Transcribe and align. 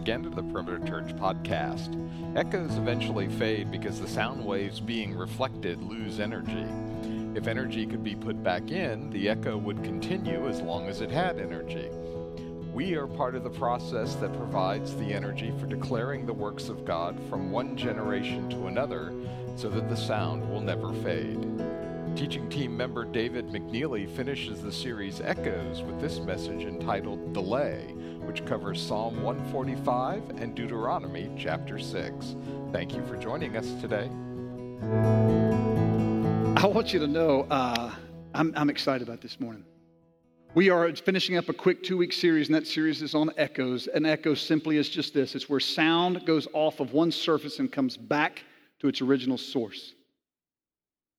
again 0.00 0.22
to 0.22 0.30
the 0.30 0.42
Perimeter 0.44 0.78
Church 0.86 1.14
podcast. 1.16 1.94
Echoes 2.34 2.78
eventually 2.78 3.28
fade 3.28 3.70
because 3.70 4.00
the 4.00 4.08
sound 4.08 4.42
waves 4.42 4.80
being 4.80 5.14
reflected 5.14 5.82
lose 5.82 6.20
energy. 6.20 6.64
If 7.34 7.46
energy 7.46 7.84
could 7.84 8.02
be 8.02 8.14
put 8.14 8.42
back 8.42 8.70
in, 8.70 9.10
the 9.10 9.28
echo 9.28 9.58
would 9.58 9.84
continue 9.84 10.48
as 10.48 10.62
long 10.62 10.88
as 10.88 11.02
it 11.02 11.10
had 11.10 11.38
energy. 11.38 11.90
We 12.72 12.94
are 12.94 13.06
part 13.06 13.34
of 13.34 13.44
the 13.44 13.50
process 13.50 14.14
that 14.14 14.32
provides 14.38 14.96
the 14.96 15.12
energy 15.12 15.52
for 15.60 15.66
declaring 15.66 16.24
the 16.24 16.32
works 16.32 16.70
of 16.70 16.86
God 16.86 17.20
from 17.28 17.50
one 17.50 17.76
generation 17.76 18.48
to 18.48 18.68
another 18.68 19.12
so 19.54 19.68
that 19.68 19.90
the 19.90 19.96
sound 19.98 20.48
will 20.48 20.62
never 20.62 20.94
fade. 21.02 21.46
Teaching 22.16 22.48
team 22.48 22.74
member 22.74 23.04
David 23.04 23.48
McNeely 23.48 24.08
finishes 24.16 24.62
the 24.62 24.72
series 24.72 25.20
Echoes 25.20 25.82
with 25.82 26.00
this 26.00 26.20
message 26.20 26.62
entitled 26.62 27.34
Delay 27.34 27.94
which 28.30 28.46
covers 28.46 28.80
Psalm 28.80 29.24
145 29.24 30.40
and 30.40 30.54
Deuteronomy 30.54 31.28
chapter 31.36 31.80
6. 31.80 32.36
Thank 32.70 32.94
you 32.94 33.04
for 33.04 33.16
joining 33.16 33.56
us 33.56 33.68
today. 33.80 34.08
I 36.56 36.64
want 36.68 36.92
you 36.92 37.00
to 37.00 37.08
know 37.08 37.48
uh, 37.50 37.92
I'm, 38.32 38.52
I'm 38.54 38.70
excited 38.70 39.08
about 39.08 39.20
this 39.20 39.40
morning. 39.40 39.64
We 40.54 40.70
are 40.70 40.94
finishing 40.94 41.38
up 41.38 41.48
a 41.48 41.52
quick 41.52 41.82
two 41.82 41.96
week 41.96 42.12
series, 42.12 42.46
and 42.46 42.54
that 42.54 42.68
series 42.68 43.02
is 43.02 43.16
on 43.16 43.32
echoes. 43.36 43.88
An 43.88 44.06
echo 44.06 44.34
simply 44.34 44.76
is 44.76 44.88
just 44.88 45.12
this 45.12 45.34
it's 45.34 45.48
where 45.48 45.58
sound 45.58 46.24
goes 46.24 46.46
off 46.52 46.78
of 46.78 46.92
one 46.92 47.10
surface 47.10 47.58
and 47.58 47.72
comes 47.72 47.96
back 47.96 48.44
to 48.78 48.86
its 48.86 49.00
original 49.00 49.38
source. 49.38 49.94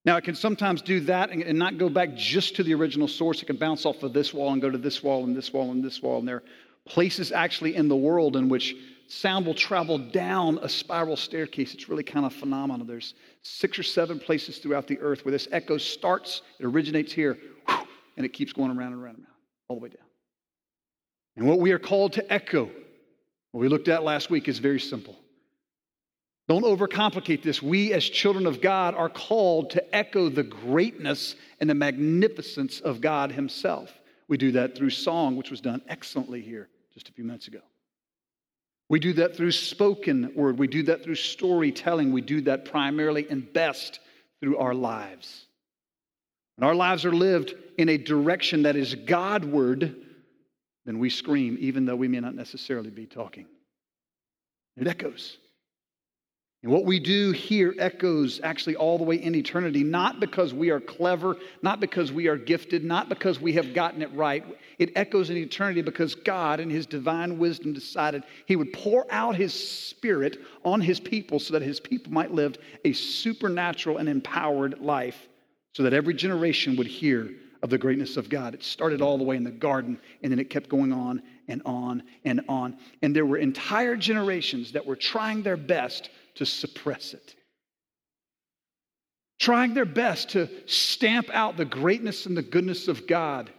Now, 0.05 0.15
it 0.15 0.23
can 0.23 0.35
sometimes 0.35 0.81
do 0.81 1.01
that 1.01 1.29
and, 1.29 1.43
and, 1.43 1.59
not 1.59 1.77
go 1.77 1.89
back 1.89 2.15
just 2.15 2.55
to 2.55 2.63
the 2.63 2.73
original 2.73 3.09
source. 3.09 3.41
It 3.41 3.45
can 3.47 3.57
bounce 3.57 3.85
off 3.85 4.01
of 4.01 4.13
this 4.13 4.33
wall 4.33 4.53
and 4.53 4.61
go 4.61 4.69
to 4.69 4.77
this 4.77 5.03
wall 5.03 5.25
and 5.25 5.35
this 5.35 5.51
wall 5.51 5.71
and 5.71 5.83
this 5.83 6.01
wall. 6.01 6.17
And 6.17 6.27
there 6.27 6.41
places 6.87 7.31
actually 7.31 7.75
in 7.75 7.87
the 7.87 7.95
world 7.95 8.35
in 8.35 8.49
which 8.49 8.75
sound 9.07 9.45
will 9.45 9.53
travel 9.53 9.97
down 9.97 10.57
a 10.61 10.69
spiral 10.69 11.17
staircase. 11.17 11.73
It's 11.73 11.89
really 11.89 12.03
kind 12.03 12.25
of 12.25 12.33
phenomenal. 12.33 12.85
There's 12.85 13.13
six 13.41 13.77
or 13.77 13.83
seven 13.83 14.19
places 14.19 14.59
throughout 14.59 14.87
the 14.87 14.99
earth 14.99 15.25
where 15.25 15.31
this 15.31 15.47
echo 15.51 15.77
starts, 15.77 16.41
it 16.59 16.65
originates 16.65 17.11
here, 17.11 17.37
and 17.67 18.25
it 18.25 18.29
keeps 18.29 18.53
going 18.53 18.71
around 18.71 18.93
and 18.93 19.01
around 19.01 19.15
and 19.15 19.25
around, 19.25 19.35
all 19.67 19.75
the 19.77 19.83
way 19.83 19.89
down. 19.89 20.05
And 21.35 21.47
what 21.47 21.59
we 21.59 21.71
are 21.71 21.79
called 21.79 22.13
to 22.13 22.33
echo, 22.33 22.69
what 23.51 23.61
we 23.61 23.67
looked 23.67 23.87
at 23.87 24.03
last 24.03 24.29
week, 24.29 24.47
is 24.47 24.59
very 24.59 24.79
simple. 24.79 25.17
Don't 26.47 26.63
overcomplicate 26.63 27.43
this. 27.43 27.61
We, 27.61 27.93
as 27.93 28.03
children 28.03 28.45
of 28.45 28.61
God, 28.61 28.95
are 28.95 29.09
called 29.09 29.69
to 29.71 29.95
echo 29.95 30.29
the 30.29 30.43
greatness 30.43 31.35
and 31.59 31.69
the 31.69 31.75
magnificence 31.75 32.79
of 32.81 32.99
God 32.99 33.31
Himself. 33.31 33.91
We 34.31 34.37
do 34.37 34.53
that 34.53 34.77
through 34.77 34.91
song, 34.91 35.35
which 35.35 35.51
was 35.51 35.59
done 35.59 35.81
excellently 35.89 36.39
here 36.39 36.69
just 36.93 37.09
a 37.09 37.11
few 37.11 37.25
minutes 37.25 37.49
ago. 37.49 37.59
We 38.87 38.97
do 38.97 39.11
that 39.13 39.35
through 39.35 39.51
spoken 39.51 40.31
word. 40.33 40.57
We 40.57 40.67
do 40.67 40.83
that 40.83 41.03
through 41.03 41.15
storytelling. 41.15 42.13
We 42.13 42.21
do 42.21 42.39
that 42.43 42.63
primarily 42.63 43.27
and 43.29 43.51
best 43.51 43.99
through 44.39 44.55
our 44.57 44.73
lives. 44.73 45.47
When 46.55 46.65
our 46.65 46.73
lives 46.73 47.03
are 47.03 47.11
lived 47.11 47.55
in 47.77 47.89
a 47.89 47.97
direction 47.97 48.63
that 48.63 48.77
is 48.77 48.95
Godward, 48.95 49.97
then 50.85 50.99
we 50.99 51.09
scream, 51.09 51.57
even 51.59 51.83
though 51.83 51.97
we 51.97 52.07
may 52.07 52.21
not 52.21 52.33
necessarily 52.33 52.89
be 52.89 53.07
talking. 53.07 53.47
It 54.77 54.87
echoes. 54.87 55.39
And 56.63 56.71
what 56.71 56.85
we 56.85 56.99
do 56.99 57.31
here 57.31 57.73
echoes 57.79 58.39
actually 58.43 58.75
all 58.75 58.99
the 58.99 59.03
way 59.03 59.15
in 59.15 59.33
eternity, 59.33 59.83
not 59.83 60.19
because 60.19 60.53
we 60.53 60.69
are 60.69 60.79
clever, 60.79 61.35
not 61.63 61.79
because 61.79 62.11
we 62.11 62.27
are 62.27 62.37
gifted, 62.37 62.83
not 62.83 63.09
because 63.09 63.41
we 63.41 63.53
have 63.53 63.73
gotten 63.73 64.03
it 64.03 64.13
right. 64.13 64.45
It 64.77 64.91
echoes 64.95 65.31
in 65.31 65.37
eternity 65.37 65.81
because 65.81 66.13
God, 66.13 66.59
in 66.59 66.69
His 66.69 66.85
divine 66.85 67.39
wisdom, 67.39 67.73
decided 67.73 68.23
He 68.45 68.55
would 68.55 68.73
pour 68.73 69.11
out 69.11 69.35
His 69.35 69.53
Spirit 69.53 70.37
on 70.63 70.81
His 70.81 70.99
people 70.99 71.39
so 71.39 71.53
that 71.53 71.63
His 71.63 71.79
people 71.79 72.13
might 72.13 72.31
live 72.31 72.57
a 72.85 72.93
supernatural 72.93 73.97
and 73.97 74.07
empowered 74.07 74.79
life, 74.79 75.29
so 75.73 75.81
that 75.81 75.93
every 75.93 76.13
generation 76.13 76.75
would 76.75 76.87
hear 76.87 77.31
of 77.63 77.71
the 77.71 77.77
greatness 77.77 78.17
of 78.17 78.29
God. 78.29 78.53
It 78.53 78.63
started 78.63 79.01
all 79.01 79.17
the 79.17 79.23
way 79.23 79.35
in 79.35 79.43
the 79.43 79.51
garden, 79.51 79.99
and 80.21 80.31
then 80.31 80.39
it 80.39 80.51
kept 80.51 80.69
going 80.69 80.93
on 80.93 81.23
and 81.47 81.61
on 81.65 82.03
and 82.23 82.41
on. 82.47 82.77
And 83.01 83.15
there 83.15 83.25
were 83.25 83.37
entire 83.37 83.95
generations 83.95 84.71
that 84.73 84.85
were 84.85 84.95
trying 84.95 85.41
their 85.41 85.57
best 85.57 86.09
to 86.35 86.45
suppress 86.45 87.13
it. 87.13 87.35
Trying 89.39 89.73
their 89.73 89.85
best 89.85 90.29
to 90.29 90.47
stamp 90.67 91.29
out 91.33 91.57
the 91.57 91.65
greatness 91.65 92.25
and 92.25 92.37
the 92.37 92.43
goodness 92.43 92.87
of 92.87 93.07
God. 93.07 93.49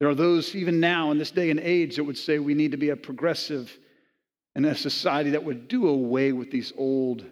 There 0.00 0.08
are 0.08 0.14
those, 0.16 0.56
even 0.56 0.80
now 0.80 1.12
in 1.12 1.18
this 1.18 1.30
day 1.30 1.50
and 1.50 1.60
age, 1.60 1.96
that 1.96 2.04
would 2.04 2.18
say 2.18 2.38
we 2.38 2.54
need 2.54 2.72
to 2.72 2.76
be 2.76 2.90
a 2.90 2.96
progressive 2.96 3.72
and 4.54 4.66
a 4.66 4.74
society 4.74 5.30
that 5.30 5.44
would 5.44 5.68
do 5.68 5.88
away 5.88 6.32
with 6.32 6.50
these 6.50 6.72
old 6.76 7.24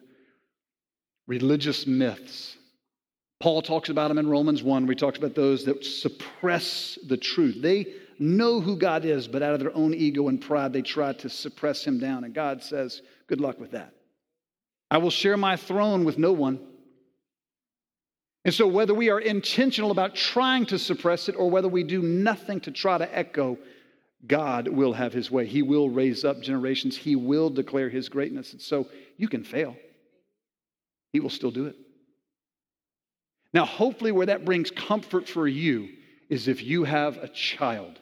religious 1.27 1.87
myths. 1.87 2.57
Paul 3.41 3.63
talks 3.63 3.89
about 3.89 4.09
them 4.09 4.19
in 4.19 4.29
Romans 4.29 4.63
1, 4.63 4.87
where 4.87 4.93
he 4.93 4.97
talks 4.97 5.19
about 5.19 5.35
those 5.35 5.65
that 5.65 5.85
suppress 5.85 6.99
the 7.09 7.17
truth. 7.17 7.61
They 7.61 7.87
know 8.19 8.61
who 8.61 8.77
God 8.77 9.05
is, 9.05 9.27
but 9.27 9.43
out 9.43 9.55
of 9.55 9.61
their 9.61 9.75
own 9.75 9.95
ego 9.95 10.29
and 10.29 10.41
pride, 10.41 10.73
they 10.73 10.83
try 10.83 11.15
to 11.15 11.29
suppress 11.29 11.83
him 11.83 11.99
down. 11.99 12.25
And 12.25 12.35
God 12.35 12.63
says, 12.63 13.01
Good 13.27 13.41
luck 13.41 13.59
with 13.59 13.71
that. 13.71 13.95
I 14.91 14.99
will 14.99 15.11
share 15.11 15.37
my 15.37 15.57
throne 15.57 16.05
with 16.05 16.19
no 16.19 16.33
one. 16.33 16.61
And 18.45 18.55
so, 18.55 18.67
whether 18.67 18.95
we 18.95 19.11
are 19.11 19.21
intentional 19.21 19.91
about 19.91 20.15
trying 20.15 20.67
to 20.67 20.79
suppress 20.79 21.29
it 21.29 21.37
or 21.37 21.51
whether 21.51 21.69
we 21.69 21.83
do 21.83 22.01
nothing 22.03 22.61
to 22.61 22.71
try 22.71 22.97
to 22.97 23.17
echo, 23.17 23.59
God 24.27 24.67
will 24.69 24.93
have 24.95 25.13
his 25.13 25.31
way. 25.31 25.47
He 25.47 25.63
will 25.63 25.91
raise 25.91 26.25
up 26.25 26.41
generations, 26.41 26.97
he 26.97 27.17
will 27.17 27.51
declare 27.51 27.91
his 27.91 28.09
greatness. 28.09 28.53
And 28.53 28.61
so, 28.61 28.89
you 29.17 29.29
can 29.29 29.45
fail, 29.45 29.77
he 31.13 31.21
will 31.21 31.31
still 31.31 31.51
do 31.51 31.67
it. 31.67 31.77
Now, 33.53 33.67
hopefully, 33.67 34.13
where 34.13 34.27
that 34.27 34.45
brings 34.45 34.71
comfort 34.71 35.29
for 35.29 35.47
you 35.47 35.89
is 36.31 36.49
if 36.49 36.63
you 36.63 36.85
have 36.85 37.19
a 37.19 37.29
child 37.29 37.99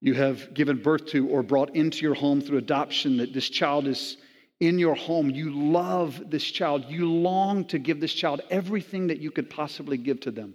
you 0.00 0.14
have 0.14 0.54
given 0.54 0.82
birth 0.82 1.06
to 1.06 1.28
or 1.28 1.42
brought 1.42 1.76
into 1.76 2.02
your 2.02 2.14
home 2.14 2.40
through 2.40 2.58
adoption, 2.58 3.18
that 3.18 3.34
this 3.34 3.48
child 3.50 3.86
is 3.86 4.16
in 4.60 4.78
your 4.78 4.94
home, 4.94 5.30
you 5.30 5.50
love 5.50 6.22
this 6.30 6.44
child. 6.44 6.84
You 6.88 7.10
long 7.10 7.64
to 7.66 7.78
give 7.78 7.98
this 7.98 8.12
child 8.12 8.42
everything 8.50 9.06
that 9.06 9.18
you 9.18 9.30
could 9.30 9.48
possibly 9.48 9.96
give 9.96 10.20
to 10.20 10.30
them. 10.30 10.54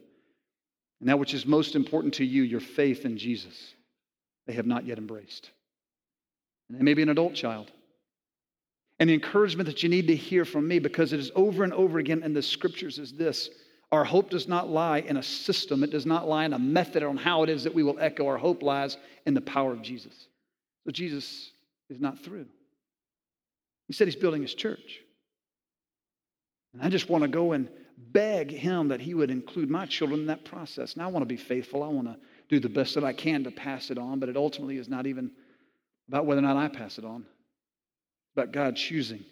And 1.00 1.10
that 1.10 1.20
which 1.20 1.34
is 1.34 1.46
most 1.46 1.76
important 1.76 2.14
to 2.16 2.26
you, 2.26 2.44
your 2.44 2.60
faith 2.60 3.04
in 3.04 3.18
Jesus, 3.18 3.74
they 4.46 4.54
have 4.54 4.68
not 4.68 4.86
yet 4.86 5.00
embraced. 5.00 5.50
And 6.70 6.80
they 6.80 6.84
may 6.84 6.94
be 6.94 7.02
an 7.02 7.10
adult 7.10 7.34
child. 7.34 7.72
And 9.00 9.10
the 9.10 9.14
encouragement 9.16 9.68
that 9.68 9.84
you 9.84 9.90
need 9.90 10.08
to 10.08 10.16
hear 10.16 10.46
from 10.46 10.68
me, 10.68 10.80
because 10.80 11.12
it 11.12 11.20
is 11.20 11.32
over 11.36 11.64
and 11.64 11.74
over 11.74 12.00
again 12.00 12.24
in 12.24 12.34
the 12.34 12.42
scriptures, 12.42 12.98
is 13.00 13.12
this 13.12 13.50
our 13.92 14.04
hope 14.04 14.30
does 14.30 14.48
not 14.48 14.70
lie 14.70 15.00
in 15.00 15.18
a 15.18 15.24
system, 15.24 15.84
it 15.84 15.92
does 15.92 16.06
not 16.06 16.28
lie 16.28 16.46
in 16.46 16.54
a 16.54 16.60
method 16.60 17.04
on 17.04 17.18
how 17.18 17.44
it 17.44 17.50
is 17.50 17.64
that 17.64 17.74
we 17.74 17.84
will 17.84 17.98
echo. 18.00 18.28
Our 18.28 18.38
hope 18.38 18.62
lies 18.62 18.98
in 19.26 19.34
the 19.34 19.42
power 19.42 19.72
of 19.72 19.82
Jesus. 19.82 20.28
So 20.86 20.92
Jesus 20.92 21.52
is 21.90 22.00
not 22.00 22.20
through. 22.20 22.46
He 23.88 23.94
said 23.94 24.08
he's 24.08 24.16
building 24.16 24.42
his 24.42 24.54
church. 24.54 25.00
And 26.74 26.82
I 26.82 26.90
just 26.90 27.10
want 27.10 27.22
to 27.24 27.28
go 27.28 27.54
and 27.54 27.70
beg 27.98 28.52
him 28.52 28.90
that 28.90 29.00
he 29.00 29.14
would 29.14 29.32
include 29.32 29.70
my 29.70 29.86
children 29.86 30.22
in 30.22 30.28
that 30.28 30.44
process. 30.44 30.94
And 30.94 31.04
I 31.04 31.08
want 31.08 31.22
to 31.22 31.28
be 31.28 31.38
faithful. 31.38 31.84
I 31.84 31.88
want 31.88 32.08
to 32.08 32.18
do 32.50 32.60
the 32.60 32.70
best 32.70 32.96
that 32.96 33.04
I 33.04 33.14
can 33.14 33.44
to 33.46 33.52
pass 33.52 33.92
it 33.92 33.98
on, 33.98 34.20
but 34.20 34.30
it 34.30 34.36
ultimately 34.36 34.78
is 34.78 34.90
not 34.90 35.08
even 35.08 35.32
about 36.08 36.26
whether 36.26 36.40
or 36.40 36.44
not 36.44 36.58
I 36.58 36.68
pass 36.68 36.98
it 36.98 37.06
on. 37.06 37.22
It's 37.22 38.34
about 38.36 38.52
God 38.52 38.76
choosing 38.76 39.24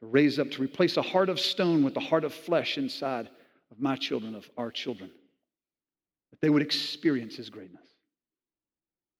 to 0.00 0.06
raise 0.06 0.38
up, 0.38 0.50
to 0.52 0.62
replace 0.62 0.96
a 0.96 1.02
heart 1.02 1.28
of 1.28 1.38
stone 1.38 1.84
with 1.84 1.96
a 1.96 2.00
heart 2.00 2.24
of 2.24 2.32
flesh 2.34 2.78
inside 2.78 3.28
of 3.70 3.80
my 3.80 3.96
children, 3.96 4.34
of 4.34 4.48
our 4.56 4.70
children, 4.70 5.10
that 6.30 6.40
they 6.40 6.50
would 6.50 6.62
experience 6.62 7.36
his 7.36 7.50
greatness. 7.50 7.86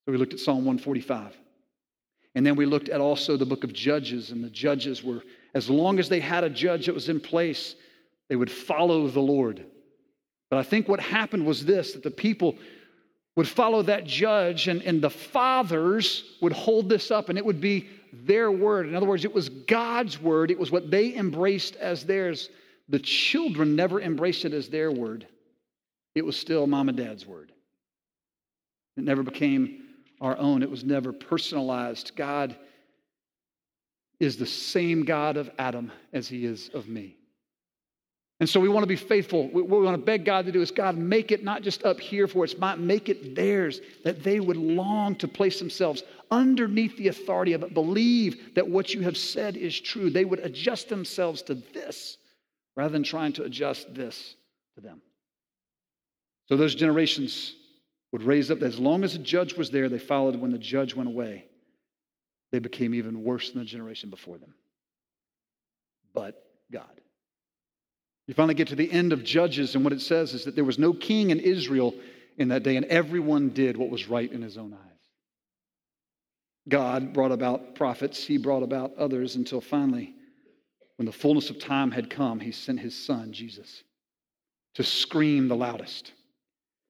So 0.04 0.12
we 0.12 0.18
looked 0.18 0.32
at 0.32 0.40
Psalm 0.40 0.64
145. 0.64 1.36
And 2.34 2.46
then 2.46 2.56
we 2.56 2.66
looked 2.66 2.88
at 2.88 3.00
also 3.00 3.36
the 3.36 3.46
book 3.46 3.64
of 3.64 3.72
Judges, 3.72 4.30
and 4.30 4.42
the 4.42 4.50
judges 4.50 5.04
were, 5.04 5.22
as 5.54 5.68
long 5.68 5.98
as 5.98 6.08
they 6.08 6.20
had 6.20 6.44
a 6.44 6.50
judge 6.50 6.86
that 6.86 6.94
was 6.94 7.08
in 7.08 7.20
place, 7.20 7.74
they 8.28 8.36
would 8.36 8.50
follow 8.50 9.06
the 9.08 9.20
Lord. 9.20 9.64
But 10.50 10.58
I 10.58 10.62
think 10.62 10.88
what 10.88 11.00
happened 11.00 11.44
was 11.44 11.64
this 11.64 11.92
that 11.92 12.02
the 12.02 12.10
people 12.10 12.56
would 13.36 13.48
follow 13.48 13.82
that 13.82 14.04
judge, 14.04 14.68
and, 14.68 14.82
and 14.82 15.00
the 15.00 15.10
fathers 15.10 16.36
would 16.40 16.52
hold 16.52 16.88
this 16.88 17.10
up, 17.10 17.28
and 17.28 17.38
it 17.38 17.44
would 17.44 17.60
be 17.60 17.88
their 18.12 18.50
word. 18.50 18.86
In 18.86 18.94
other 18.94 19.06
words, 19.06 19.24
it 19.24 19.34
was 19.34 19.48
God's 19.48 20.20
word, 20.20 20.50
it 20.50 20.58
was 20.58 20.70
what 20.70 20.90
they 20.90 21.14
embraced 21.14 21.76
as 21.76 22.04
theirs. 22.04 22.50
The 22.88 22.98
children 22.98 23.74
never 23.74 24.00
embraced 24.00 24.44
it 24.44 24.52
as 24.52 24.68
their 24.68 24.90
word, 24.90 25.26
it 26.14 26.24
was 26.24 26.38
still 26.38 26.66
mom 26.66 26.88
and 26.88 26.98
dad's 26.98 27.26
word. 27.26 27.52
It 28.96 29.04
never 29.04 29.22
became 29.22 29.82
our 30.22 30.38
own. 30.38 30.62
It 30.62 30.70
was 30.70 30.84
never 30.84 31.12
personalized. 31.12 32.12
God 32.16 32.56
is 34.20 34.36
the 34.36 34.46
same 34.46 35.04
God 35.04 35.36
of 35.36 35.50
Adam 35.58 35.90
as 36.12 36.28
he 36.28 36.46
is 36.46 36.70
of 36.72 36.88
me. 36.88 37.16
And 38.38 38.48
so 38.48 38.58
we 38.58 38.68
want 38.68 38.82
to 38.84 38.88
be 38.88 38.96
faithful. 38.96 39.48
What 39.48 39.68
we 39.68 39.84
want 39.84 39.96
to 39.96 40.04
beg 40.04 40.24
God 40.24 40.46
to 40.46 40.52
do 40.52 40.62
is 40.62 40.70
God, 40.70 40.96
make 40.96 41.30
it 41.30 41.44
not 41.44 41.62
just 41.62 41.84
up 41.84 42.00
here 42.00 42.26
for 42.26 42.44
it's 42.44 42.56
mine, 42.56 42.84
make 42.86 43.08
it 43.08 43.36
theirs, 43.36 43.80
that 44.04 44.22
they 44.22 44.40
would 44.40 44.56
long 44.56 45.14
to 45.16 45.28
place 45.28 45.58
themselves 45.58 46.02
underneath 46.30 46.96
the 46.96 47.08
authority 47.08 47.52
of 47.52 47.62
it, 47.62 47.74
believe 47.74 48.54
that 48.54 48.68
what 48.68 48.94
you 48.94 49.02
have 49.02 49.16
said 49.16 49.56
is 49.56 49.78
true. 49.78 50.08
They 50.08 50.24
would 50.24 50.40
adjust 50.40 50.88
themselves 50.88 51.42
to 51.42 51.54
this 51.54 52.16
rather 52.74 52.92
than 52.92 53.02
trying 53.02 53.32
to 53.34 53.44
adjust 53.44 53.94
this 53.94 54.34
to 54.74 54.80
them. 54.80 55.02
So 56.48 56.56
those 56.56 56.74
generations 56.74 57.54
would 58.12 58.22
raise 58.22 58.50
up. 58.50 58.62
As 58.62 58.78
long 58.78 59.02
as 59.04 59.14
the 59.14 59.18
judge 59.18 59.54
was 59.54 59.70
there, 59.70 59.88
they 59.88 59.98
followed. 59.98 60.36
When 60.36 60.52
the 60.52 60.58
judge 60.58 60.94
went 60.94 61.08
away, 61.08 61.46
they 62.52 62.58
became 62.58 62.94
even 62.94 63.24
worse 63.24 63.50
than 63.50 63.60
the 63.60 63.66
generation 63.66 64.10
before 64.10 64.38
them. 64.38 64.54
But 66.14 66.44
God. 66.70 67.00
You 68.26 68.34
finally 68.34 68.54
get 68.54 68.68
to 68.68 68.76
the 68.76 68.90
end 68.90 69.12
of 69.12 69.24
Judges, 69.24 69.74
and 69.74 69.82
what 69.82 69.92
it 69.92 70.00
says 70.00 70.32
is 70.32 70.44
that 70.44 70.54
there 70.54 70.64
was 70.64 70.78
no 70.78 70.92
king 70.92 71.30
in 71.30 71.40
Israel 71.40 71.94
in 72.38 72.48
that 72.48 72.62
day, 72.62 72.76
and 72.76 72.86
everyone 72.86 73.48
did 73.48 73.76
what 73.76 73.90
was 73.90 74.08
right 74.08 74.30
in 74.30 74.42
his 74.42 74.56
own 74.56 74.72
eyes. 74.72 74.78
God 76.68 77.12
brought 77.12 77.32
about 77.32 77.74
prophets, 77.74 78.24
he 78.24 78.38
brought 78.38 78.62
about 78.62 78.94
others 78.96 79.34
until 79.34 79.60
finally, 79.60 80.14
when 80.96 81.06
the 81.06 81.12
fullness 81.12 81.50
of 81.50 81.58
time 81.58 81.90
had 81.90 82.08
come, 82.08 82.38
he 82.38 82.52
sent 82.52 82.78
his 82.78 82.96
son, 82.96 83.32
Jesus, 83.32 83.82
to 84.74 84.84
scream 84.84 85.48
the 85.48 85.56
loudest 85.56 86.12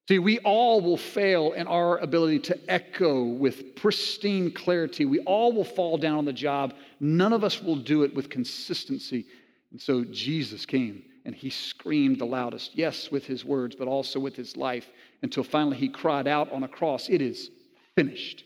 See, 0.08 0.18
we 0.18 0.40
all 0.40 0.80
will 0.80 0.96
fail 0.96 1.52
in 1.52 1.68
our 1.68 1.98
ability 1.98 2.40
to 2.40 2.58
echo 2.70 3.22
with 3.24 3.76
pristine 3.76 4.50
clarity. 4.50 5.04
We 5.04 5.20
all 5.20 5.52
will 5.52 5.64
fall 5.64 5.96
down 5.96 6.18
on 6.18 6.24
the 6.24 6.32
job. 6.32 6.74
None 6.98 7.32
of 7.32 7.44
us 7.44 7.62
will 7.62 7.76
do 7.76 8.02
it 8.02 8.14
with 8.14 8.28
consistency. 8.28 9.26
And 9.70 9.80
so 9.80 10.04
Jesus 10.04 10.66
came 10.66 11.04
and 11.24 11.34
he 11.34 11.50
screamed 11.50 12.18
the 12.18 12.24
loudest, 12.24 12.72
yes, 12.74 13.12
with 13.12 13.24
his 13.24 13.44
words, 13.44 13.76
but 13.76 13.86
also 13.86 14.18
with 14.18 14.34
his 14.34 14.56
life, 14.56 14.90
until 15.22 15.44
finally 15.44 15.76
he 15.76 15.88
cried 15.88 16.26
out 16.26 16.50
on 16.50 16.64
a 16.64 16.68
cross, 16.68 17.08
It 17.08 17.22
is 17.22 17.50
finished. 17.94 18.42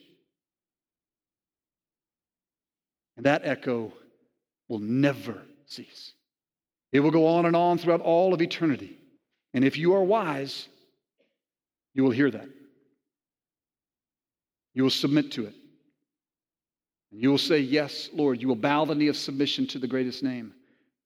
And 3.16 3.24
that 3.24 3.46
echo 3.46 3.94
will 4.68 4.78
never 4.78 5.40
cease. 5.64 6.12
It 6.92 7.00
will 7.00 7.10
go 7.10 7.26
on 7.26 7.46
and 7.46 7.56
on 7.56 7.78
throughout 7.78 8.02
all 8.02 8.34
of 8.34 8.42
eternity. 8.42 8.98
And 9.54 9.64
if 9.64 9.78
you 9.78 9.94
are 9.94 10.04
wise, 10.04 10.68
you 11.96 12.04
will 12.04 12.10
hear 12.10 12.30
that. 12.30 12.46
You 14.74 14.82
will 14.82 14.90
submit 14.90 15.32
to 15.32 15.46
it. 15.46 15.54
And 17.10 17.22
you 17.22 17.30
will 17.30 17.38
say, 17.38 17.58
Yes, 17.58 18.10
Lord. 18.12 18.42
You 18.42 18.48
will 18.48 18.54
bow 18.54 18.84
the 18.84 18.94
knee 18.94 19.08
of 19.08 19.16
submission 19.16 19.66
to 19.68 19.78
the 19.78 19.86
greatest 19.86 20.22
name 20.22 20.52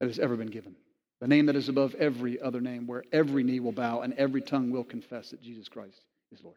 that 0.00 0.08
has 0.08 0.19
ever 0.19 0.34
been 0.34 0.50
given. 0.50 0.75
The 1.20 1.28
name 1.28 1.46
that 1.46 1.54
is 1.54 1.69
above 1.69 1.94
every 1.94 2.40
other 2.40 2.60
name, 2.60 2.88
where 2.88 3.04
every 3.12 3.44
knee 3.44 3.60
will 3.60 3.70
bow 3.70 4.00
and 4.00 4.14
every 4.14 4.42
tongue 4.42 4.72
will 4.72 4.82
confess 4.82 5.31
that 5.31 5.40
Jesus 5.40 5.69
Christ 5.69 6.00
is 6.32 6.42
Lord. 6.42 6.56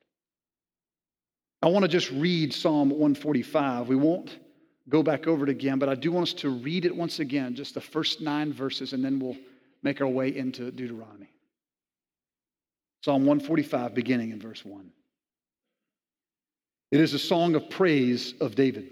I 1.62 1.68
want 1.68 1.84
to 1.84 1.90
just 1.90 2.10
read 2.10 2.56
Psalm 2.56 2.90
145. 2.90 3.88
We 3.88 3.96
won't 3.96 4.40
go 4.90 5.04
back 5.04 5.28
over 5.28 5.44
it 5.44 5.50
again, 5.50 5.78
but 5.78 5.90
I 5.90 5.96
do 5.96 6.12
want 6.12 6.30
us 6.30 6.34
to 6.36 6.50
read 6.50 6.86
it 6.86 6.96
once 6.96 7.20
again, 7.20 7.54
just 7.54 7.76
the 7.76 7.82
first 7.82 8.20
nine 8.20 8.52
verses, 8.52 8.94
and 8.94 9.06
then 9.06 9.20
we'll 9.20 9.38
make 9.84 10.02
our 10.02 10.08
way 10.08 10.36
into 10.36 10.72
Deuteronomy. 10.72 11.33
Psalm 13.04 13.26
145, 13.26 13.94
beginning 13.94 14.32
in 14.32 14.40
verse 14.40 14.64
1. 14.64 14.90
It 16.92 17.02
is 17.02 17.14
a 17.14 17.20
song 17.20 17.56
of 17.56 17.70
praise 17.70 18.34
of 18.40 18.56
David. 18.56 18.92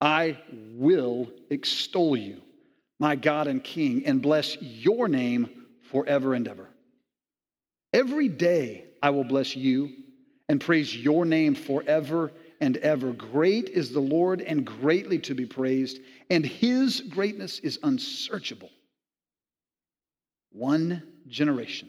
I 0.00 0.38
will 0.74 1.28
extol 1.50 2.16
you, 2.16 2.40
my 3.00 3.16
God 3.16 3.48
and 3.48 3.62
King, 3.64 4.06
and 4.06 4.22
bless 4.22 4.56
your 4.60 5.08
name 5.08 5.48
forever 5.90 6.34
and 6.34 6.46
ever. 6.46 6.68
Every 7.92 8.28
day 8.28 8.84
I 9.02 9.10
will 9.10 9.24
bless 9.24 9.56
you 9.56 9.90
and 10.48 10.60
praise 10.60 10.96
your 10.96 11.24
name 11.24 11.56
forever 11.56 12.30
and 12.60 12.76
ever. 12.76 13.12
Great 13.12 13.68
is 13.68 13.90
the 13.90 14.00
Lord 14.00 14.42
and 14.42 14.64
greatly 14.64 15.18
to 15.20 15.34
be 15.34 15.46
praised, 15.46 15.98
and 16.30 16.46
his 16.46 17.00
greatness 17.00 17.58
is 17.60 17.80
unsearchable. 17.82 18.70
One 20.52 21.02
generation 21.26 21.88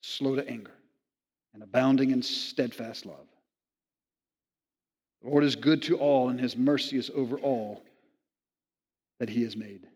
slow 0.00 0.36
to 0.36 0.48
anger, 0.48 0.72
and 1.54 1.62
abounding 1.62 2.10
in 2.10 2.22
steadfast 2.22 3.06
love. 3.06 3.26
The 5.22 5.28
Lord 5.28 5.44
is 5.44 5.56
good 5.56 5.82
to 5.82 5.98
all, 5.98 6.28
and 6.28 6.40
his 6.40 6.56
mercy 6.56 6.96
is 6.96 7.10
over 7.14 7.38
all 7.38 7.82
that 9.18 9.28
he 9.28 9.42
has 9.42 9.56
made. 9.56 9.86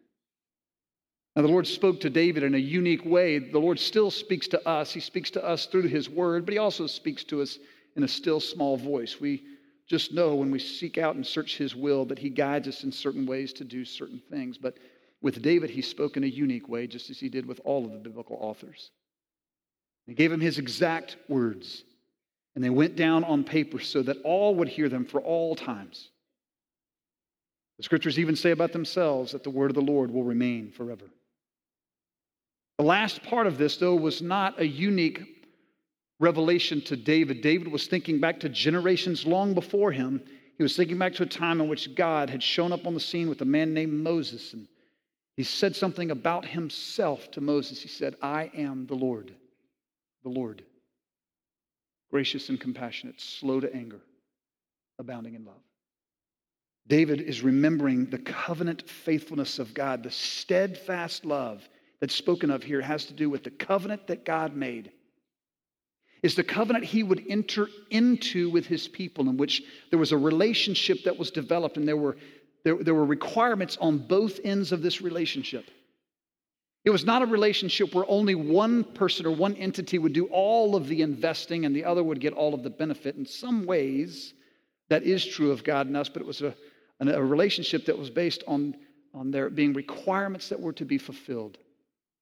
Now, 1.34 1.42
the 1.42 1.48
Lord 1.48 1.66
spoke 1.66 2.00
to 2.00 2.10
David 2.10 2.42
in 2.44 2.54
a 2.54 2.58
unique 2.58 3.04
way. 3.04 3.38
The 3.38 3.58
Lord 3.58 3.80
still 3.80 4.10
speaks 4.10 4.46
to 4.48 4.68
us. 4.68 4.92
He 4.92 5.00
speaks 5.00 5.30
to 5.32 5.44
us 5.44 5.66
through 5.66 5.88
his 5.88 6.08
word, 6.08 6.44
but 6.44 6.52
he 6.52 6.58
also 6.58 6.86
speaks 6.86 7.24
to 7.24 7.42
us 7.42 7.58
in 7.96 8.04
a 8.04 8.08
still 8.08 8.38
small 8.38 8.76
voice. 8.76 9.20
We 9.20 9.42
just 9.88 10.12
know 10.12 10.34
when 10.36 10.50
we 10.50 10.58
seek 10.58 10.96
out 10.96 11.16
and 11.16 11.26
search 11.26 11.56
his 11.56 11.74
will 11.74 12.04
that 12.06 12.18
he 12.18 12.30
guides 12.30 12.68
us 12.68 12.84
in 12.84 12.92
certain 12.92 13.26
ways 13.26 13.52
to 13.54 13.64
do 13.64 13.84
certain 13.84 14.22
things. 14.30 14.58
But 14.58 14.76
with 15.22 15.42
David, 15.42 15.70
he 15.70 15.82
spoke 15.82 16.16
in 16.16 16.24
a 16.24 16.28
unique 16.28 16.68
way, 16.68 16.86
just 16.86 17.10
as 17.10 17.18
he 17.18 17.28
did 17.28 17.46
with 17.46 17.60
all 17.64 17.84
of 17.84 17.92
the 17.92 17.98
biblical 17.98 18.36
authors. 18.40 18.90
He 20.06 20.14
gave 20.14 20.30
him 20.30 20.40
his 20.40 20.58
exact 20.58 21.16
words, 21.28 21.84
and 22.54 22.62
they 22.62 22.70
went 22.70 22.96
down 22.96 23.24
on 23.24 23.42
paper 23.42 23.80
so 23.80 24.02
that 24.02 24.18
all 24.22 24.54
would 24.56 24.68
hear 24.68 24.88
them 24.88 25.04
for 25.04 25.20
all 25.20 25.54
times. 25.54 26.10
The 27.78 27.84
scriptures 27.84 28.18
even 28.18 28.36
say 28.36 28.50
about 28.50 28.72
themselves 28.72 29.32
that 29.32 29.42
the 29.42 29.50
word 29.50 29.70
of 29.70 29.74
the 29.74 29.80
Lord 29.92 30.10
will 30.10 30.22
remain 30.22 30.70
forever. 30.70 31.06
The 32.78 32.84
last 32.84 33.22
part 33.22 33.46
of 33.46 33.56
this, 33.56 33.76
though, 33.76 33.96
was 33.96 34.20
not 34.20 34.60
a 34.60 34.66
unique 34.66 35.22
revelation 36.20 36.80
to 36.82 36.96
David. 36.96 37.40
David 37.40 37.68
was 37.68 37.86
thinking 37.86 38.20
back 38.20 38.40
to 38.40 38.48
generations 38.48 39.26
long 39.26 39.54
before 39.54 39.90
him. 39.90 40.22
He 40.56 40.62
was 40.62 40.76
thinking 40.76 40.98
back 40.98 41.14
to 41.14 41.24
a 41.24 41.26
time 41.26 41.60
in 41.60 41.68
which 41.68 41.94
God 41.94 42.30
had 42.30 42.42
shown 42.42 42.72
up 42.72 42.86
on 42.86 42.94
the 42.94 43.00
scene 43.00 43.28
with 43.28 43.40
a 43.40 43.46
man 43.46 43.74
named 43.74 43.92
Moses. 43.92 44.52
And 44.52 44.68
he 45.36 45.42
said 45.42 45.74
something 45.74 46.10
about 46.10 46.44
himself 46.44 47.30
to 47.32 47.40
Moses. 47.40 47.80
He 47.80 47.88
said, 47.88 48.16
I 48.22 48.50
am 48.54 48.86
the 48.86 48.94
Lord 48.94 49.34
the 50.24 50.30
Lord, 50.30 50.64
gracious 52.10 52.48
and 52.48 52.60
compassionate, 52.60 53.20
slow 53.20 53.60
to 53.60 53.72
anger, 53.72 54.00
abounding 54.98 55.34
in 55.34 55.44
love. 55.44 55.62
David 56.86 57.20
is 57.20 57.42
remembering 57.42 58.06
the 58.06 58.18
covenant 58.18 58.88
faithfulness 58.88 59.58
of 59.58 59.72
God, 59.72 60.02
the 60.02 60.10
steadfast 60.10 61.24
love 61.24 61.66
that's 62.00 62.14
spoken 62.14 62.50
of 62.50 62.62
here 62.62 62.80
has 62.80 63.06
to 63.06 63.14
do 63.14 63.30
with 63.30 63.44
the 63.44 63.50
covenant 63.50 64.06
that 64.08 64.24
God 64.24 64.54
made. 64.54 64.92
Is 66.22 66.34
the 66.34 66.44
covenant 66.44 66.84
he 66.84 67.02
would 67.02 67.24
enter 67.28 67.68
into 67.90 68.50
with 68.50 68.66
his 68.66 68.88
people, 68.88 69.28
in 69.28 69.36
which 69.36 69.62
there 69.90 69.98
was 69.98 70.12
a 70.12 70.18
relationship 70.18 71.04
that 71.04 71.18
was 71.18 71.30
developed 71.30 71.76
and 71.76 71.86
there 71.86 71.96
were, 71.96 72.16
there, 72.64 72.76
there 72.76 72.94
were 72.94 73.04
requirements 73.04 73.76
on 73.80 73.98
both 73.98 74.40
ends 74.42 74.72
of 74.72 74.82
this 74.82 75.02
relationship. 75.02 75.70
It 76.84 76.90
was 76.90 77.04
not 77.04 77.22
a 77.22 77.26
relationship 77.26 77.94
where 77.94 78.04
only 78.08 78.34
one 78.34 78.84
person 78.84 79.24
or 79.24 79.30
one 79.30 79.54
entity 79.56 79.98
would 79.98 80.12
do 80.12 80.26
all 80.26 80.76
of 80.76 80.86
the 80.86 81.00
investing 81.00 81.64
and 81.64 81.74
the 81.74 81.84
other 81.84 82.04
would 82.04 82.20
get 82.20 82.34
all 82.34 82.52
of 82.52 82.62
the 82.62 82.70
benefit. 82.70 83.16
In 83.16 83.24
some 83.24 83.64
ways, 83.64 84.34
that 84.90 85.02
is 85.02 85.24
true 85.24 85.50
of 85.50 85.64
God 85.64 85.86
and 85.86 85.96
us, 85.96 86.10
but 86.10 86.20
it 86.20 86.28
was 86.28 86.42
a, 86.42 86.54
a 87.00 87.22
relationship 87.22 87.86
that 87.86 87.98
was 87.98 88.10
based 88.10 88.44
on, 88.46 88.76
on 89.14 89.30
there 89.30 89.48
being 89.48 89.72
requirements 89.72 90.50
that 90.50 90.60
were 90.60 90.74
to 90.74 90.84
be 90.84 90.98
fulfilled. 90.98 91.56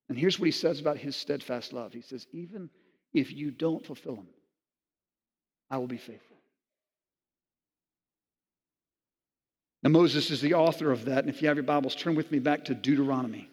And 0.09 0.17
here's 0.17 0.39
what 0.39 0.47
he 0.47 0.53
says 0.53 0.79
about 0.79 0.97
his 0.97 1.17
steadfast 1.17 1.73
love 1.73 1.93
He 1.93 2.03
says, 2.03 2.27
Even 2.33 2.71
if 3.13 3.33
you 3.33 3.51
don't 3.51 3.85
fulfill 3.85 4.17
them, 4.17 4.29
I 5.71 5.79
will 5.79 5.89
be 5.89 5.99
faithful. 5.99 6.37
Now, 9.83 9.91
Moses 9.91 10.31
is 10.31 10.41
the 10.41 10.55
author 10.55 10.93
of 10.93 11.07
that. 11.07 11.19
And 11.19 11.29
if 11.29 11.43
you 11.43 11.49
have 11.49 11.57
your 11.57 11.65
Bibles, 11.65 11.97
turn 11.97 12.15
with 12.15 12.31
me 12.31 12.39
back 12.39 12.67
to 12.67 12.75
Deuteronomy. 12.75 13.49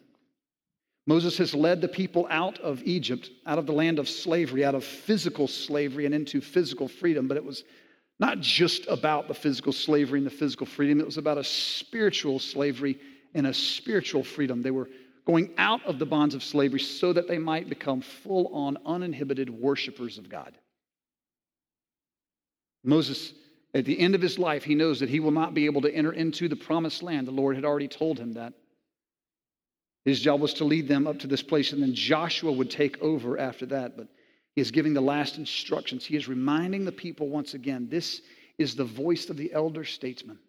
Moses 1.09 1.39
has 1.39 1.55
led 1.55 1.81
the 1.81 1.87
people 1.87 2.27
out 2.29 2.59
of 2.59 2.83
Egypt, 2.83 3.31
out 3.47 3.57
of 3.57 3.65
the 3.65 3.71
land 3.71 3.97
of 3.97 4.07
slavery, 4.07 4.63
out 4.63 4.75
of 4.75 4.83
physical 4.83 5.47
slavery 5.47 6.05
and 6.05 6.13
into 6.13 6.39
physical 6.39 6.87
freedom. 6.87 7.27
But 7.27 7.35
it 7.35 7.43
was 7.43 7.63
not 8.19 8.41
just 8.41 8.85
about 8.85 9.27
the 9.27 9.33
physical 9.33 9.73
slavery 9.73 10.19
and 10.19 10.27
the 10.27 10.29
physical 10.29 10.67
freedom, 10.67 10.99
it 10.99 11.07
was 11.07 11.17
about 11.17 11.39
a 11.39 11.43
spiritual 11.43 12.37
slavery 12.37 12.99
and 13.33 13.47
a 13.47 13.53
spiritual 13.55 14.23
freedom. 14.23 14.61
They 14.61 14.69
were 14.69 14.87
going 15.25 15.49
out 15.57 15.83
of 15.83 15.97
the 15.97 16.05
bonds 16.05 16.35
of 16.35 16.43
slavery 16.43 16.79
so 16.79 17.11
that 17.13 17.27
they 17.27 17.39
might 17.39 17.69
become 17.69 18.01
full 18.01 18.53
on, 18.53 18.77
uninhibited 18.85 19.49
worshipers 19.49 20.19
of 20.19 20.29
God. 20.29 20.59
Moses, 22.83 23.33
at 23.73 23.85
the 23.85 23.99
end 23.99 24.13
of 24.13 24.21
his 24.21 24.37
life, 24.37 24.63
he 24.63 24.75
knows 24.75 24.99
that 24.99 25.09
he 25.09 25.19
will 25.19 25.31
not 25.31 25.55
be 25.55 25.65
able 25.65 25.81
to 25.81 25.91
enter 25.91 26.13
into 26.13 26.47
the 26.47 26.55
promised 26.55 27.01
land. 27.01 27.25
The 27.25 27.31
Lord 27.31 27.55
had 27.55 27.65
already 27.65 27.87
told 27.87 28.19
him 28.19 28.33
that. 28.33 28.53
His 30.05 30.19
job 30.19 30.39
was 30.39 30.53
to 30.55 30.65
lead 30.65 30.87
them 30.87 31.07
up 31.07 31.19
to 31.19 31.27
this 31.27 31.43
place, 31.43 31.73
and 31.73 31.81
then 31.81 31.93
Joshua 31.93 32.51
would 32.51 32.69
take 32.69 33.01
over 33.01 33.37
after 33.37 33.65
that. 33.67 33.97
But 33.97 34.07
he 34.55 34.61
is 34.61 34.71
giving 34.71 34.93
the 34.93 35.01
last 35.01 35.37
instructions. 35.37 36.05
He 36.05 36.15
is 36.15 36.27
reminding 36.27 36.85
the 36.85 36.91
people 36.91 37.29
once 37.29 37.53
again 37.53 37.87
this 37.89 38.21
is 38.57 38.75
the 38.75 38.85
voice 38.85 39.29
of 39.29 39.37
the 39.37 39.53
elder 39.53 39.83
statesman. 39.83 40.39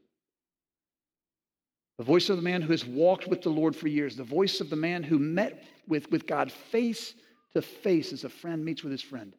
The 1.99 2.04
voice 2.04 2.30
of 2.30 2.37
the 2.37 2.42
man 2.42 2.62
who 2.62 2.73
has 2.73 2.87
walked 2.87 3.26
with 3.26 3.42
the 3.42 3.50
Lord 3.50 3.76
for 3.76 3.87
years, 3.87 4.16
the 4.16 4.25
voice 4.25 4.61
of 4.61 4.71
the 4.71 4.76
man 4.76 5.02
who 5.02 5.19
met 5.19 5.64
with, 5.87 6.11
with 6.11 6.26
God 6.26 6.50
face 6.50 7.14
to 7.52 7.61
face 7.61 8.12
as 8.12 8.25
a 8.25 8.30
friend 8.30 8.64
meets 8.64 8.83
with 8.83 8.92
his 8.92 9.02
friend. 9.02 9.35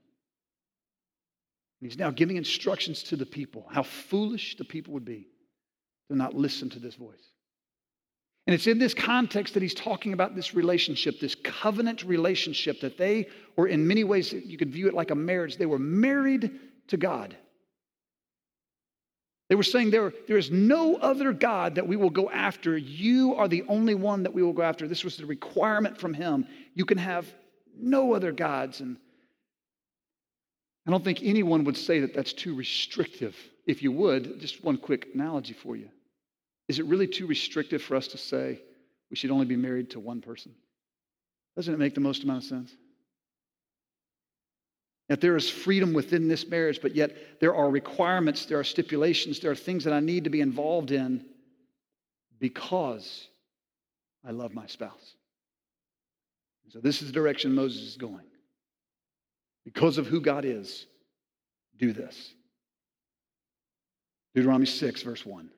And 1.81 1.89
he's 1.89 1.97
now 1.97 2.11
giving 2.11 2.37
instructions 2.37 3.01
to 3.03 3.15
the 3.15 3.25
people 3.25 3.65
how 3.71 3.81
foolish 3.81 4.57
the 4.57 4.63
people 4.63 4.93
would 4.93 5.05
be 5.05 5.27
to 6.09 6.15
not 6.15 6.35
listen 6.35 6.69
to 6.69 6.79
this 6.79 6.93
voice. 6.93 7.30
And 8.47 8.55
it's 8.55 8.67
in 8.67 8.79
this 8.79 8.93
context 8.93 9.53
that 9.53 9.61
he's 9.61 9.75
talking 9.75 10.13
about 10.13 10.35
this 10.35 10.53
relationship, 10.53 11.19
this 11.19 11.35
covenant 11.35 12.03
relationship, 12.03 12.81
that 12.81 12.97
they 12.97 13.27
were, 13.55 13.67
in 13.67 13.87
many 13.87 14.03
ways, 14.03 14.33
you 14.33 14.57
could 14.57 14.71
view 14.71 14.87
it 14.87 14.93
like 14.93 15.11
a 15.11 15.15
marriage. 15.15 15.57
They 15.57 15.67
were 15.67 15.79
married 15.79 16.59
to 16.87 16.97
God. 16.97 17.37
They 19.47 19.55
were 19.55 19.63
saying 19.63 19.91
there, 19.91 20.13
there 20.27 20.37
is 20.37 20.49
no 20.49 20.95
other 20.95 21.33
God 21.33 21.75
that 21.75 21.87
we 21.87 21.97
will 21.97 22.09
go 22.09 22.29
after. 22.29 22.77
You 22.77 23.35
are 23.35 23.47
the 23.47 23.63
only 23.67 23.95
one 23.95 24.23
that 24.23 24.33
we 24.33 24.41
will 24.41 24.53
go 24.53 24.63
after. 24.63 24.87
This 24.87 25.03
was 25.03 25.17
the 25.17 25.25
requirement 25.25 25.99
from 25.99 26.13
him. 26.13 26.47
You 26.73 26.85
can 26.85 26.97
have 26.97 27.31
no 27.77 28.13
other 28.13 28.31
gods. 28.31 28.79
And 28.79 28.97
I 30.87 30.91
don't 30.91 31.03
think 31.03 31.19
anyone 31.21 31.63
would 31.65 31.77
say 31.77 31.99
that 31.99 32.13
that's 32.13 32.33
too 32.33 32.55
restrictive. 32.55 33.35
If 33.67 33.83
you 33.83 33.91
would, 33.91 34.39
just 34.39 34.63
one 34.63 34.77
quick 34.77 35.09
analogy 35.13 35.53
for 35.53 35.75
you. 35.75 35.89
Is 36.71 36.79
it 36.79 36.85
really 36.85 37.07
too 37.07 37.27
restrictive 37.27 37.81
for 37.81 37.97
us 37.97 38.07
to 38.07 38.17
say 38.17 38.61
we 39.09 39.17
should 39.17 39.29
only 39.29 39.45
be 39.45 39.57
married 39.57 39.89
to 39.89 39.99
one 39.99 40.21
person? 40.21 40.53
Doesn't 41.57 41.73
it 41.73 41.77
make 41.77 41.95
the 41.95 41.99
most 41.99 42.23
amount 42.23 42.43
of 42.43 42.47
sense? 42.47 42.71
That 45.09 45.19
there 45.19 45.35
is 45.35 45.49
freedom 45.49 45.91
within 45.91 46.29
this 46.29 46.47
marriage, 46.47 46.79
but 46.81 46.95
yet 46.95 47.41
there 47.41 47.53
are 47.53 47.69
requirements, 47.69 48.45
there 48.45 48.57
are 48.57 48.63
stipulations, 48.63 49.41
there 49.41 49.51
are 49.51 49.55
things 49.55 49.83
that 49.83 49.91
I 49.91 49.99
need 49.99 50.23
to 50.23 50.29
be 50.29 50.39
involved 50.39 50.91
in 50.91 51.25
because 52.39 53.27
I 54.25 54.31
love 54.31 54.53
my 54.53 54.67
spouse. 54.67 55.15
So, 56.69 56.79
this 56.79 57.01
is 57.01 57.07
the 57.07 57.13
direction 57.13 57.53
Moses 57.53 57.81
is 57.81 57.97
going. 57.97 58.23
Because 59.65 59.97
of 59.97 60.07
who 60.07 60.21
God 60.21 60.45
is, 60.45 60.85
do 61.77 61.91
this. 61.91 62.33
Deuteronomy 64.33 64.67
6, 64.67 65.01
verse 65.01 65.25
1. 65.25 65.49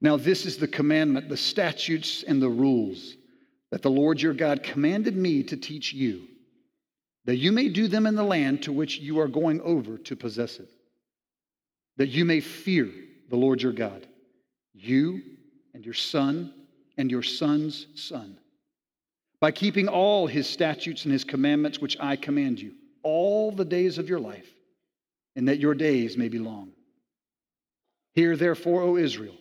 Now, 0.00 0.16
this 0.16 0.46
is 0.46 0.58
the 0.58 0.68
commandment, 0.68 1.28
the 1.28 1.36
statutes, 1.36 2.22
and 2.22 2.40
the 2.40 2.48
rules 2.48 3.16
that 3.70 3.82
the 3.82 3.90
Lord 3.90 4.20
your 4.20 4.34
God 4.34 4.62
commanded 4.62 5.16
me 5.16 5.42
to 5.44 5.56
teach 5.56 5.92
you 5.92 6.28
that 7.26 7.36
you 7.36 7.50
may 7.52 7.68
do 7.68 7.88
them 7.88 8.06
in 8.06 8.14
the 8.14 8.22
land 8.22 8.62
to 8.62 8.72
which 8.72 8.98
you 8.98 9.18
are 9.18 9.28
going 9.28 9.60
over 9.60 9.98
to 9.98 10.16
possess 10.16 10.58
it, 10.60 10.70
that 11.96 12.08
you 12.08 12.24
may 12.24 12.40
fear 12.40 12.88
the 13.28 13.36
Lord 13.36 13.60
your 13.60 13.72
God, 13.72 14.06
you 14.72 15.22
and 15.74 15.84
your 15.84 15.94
son 15.94 16.54
and 16.96 17.10
your 17.10 17.24
son's 17.24 17.88
son, 17.96 18.38
by 19.40 19.50
keeping 19.50 19.88
all 19.88 20.26
his 20.26 20.48
statutes 20.48 21.04
and 21.04 21.12
his 21.12 21.24
commandments 21.24 21.80
which 21.80 21.96
I 21.98 22.14
command 22.16 22.60
you, 22.60 22.72
all 23.02 23.50
the 23.50 23.64
days 23.64 23.98
of 23.98 24.08
your 24.08 24.20
life, 24.20 24.48
and 25.34 25.48
that 25.48 25.58
your 25.58 25.74
days 25.74 26.16
may 26.16 26.28
be 26.28 26.38
long. 26.38 26.70
Hear 28.14 28.36
therefore, 28.36 28.82
O 28.82 28.96
Israel, 28.96 29.34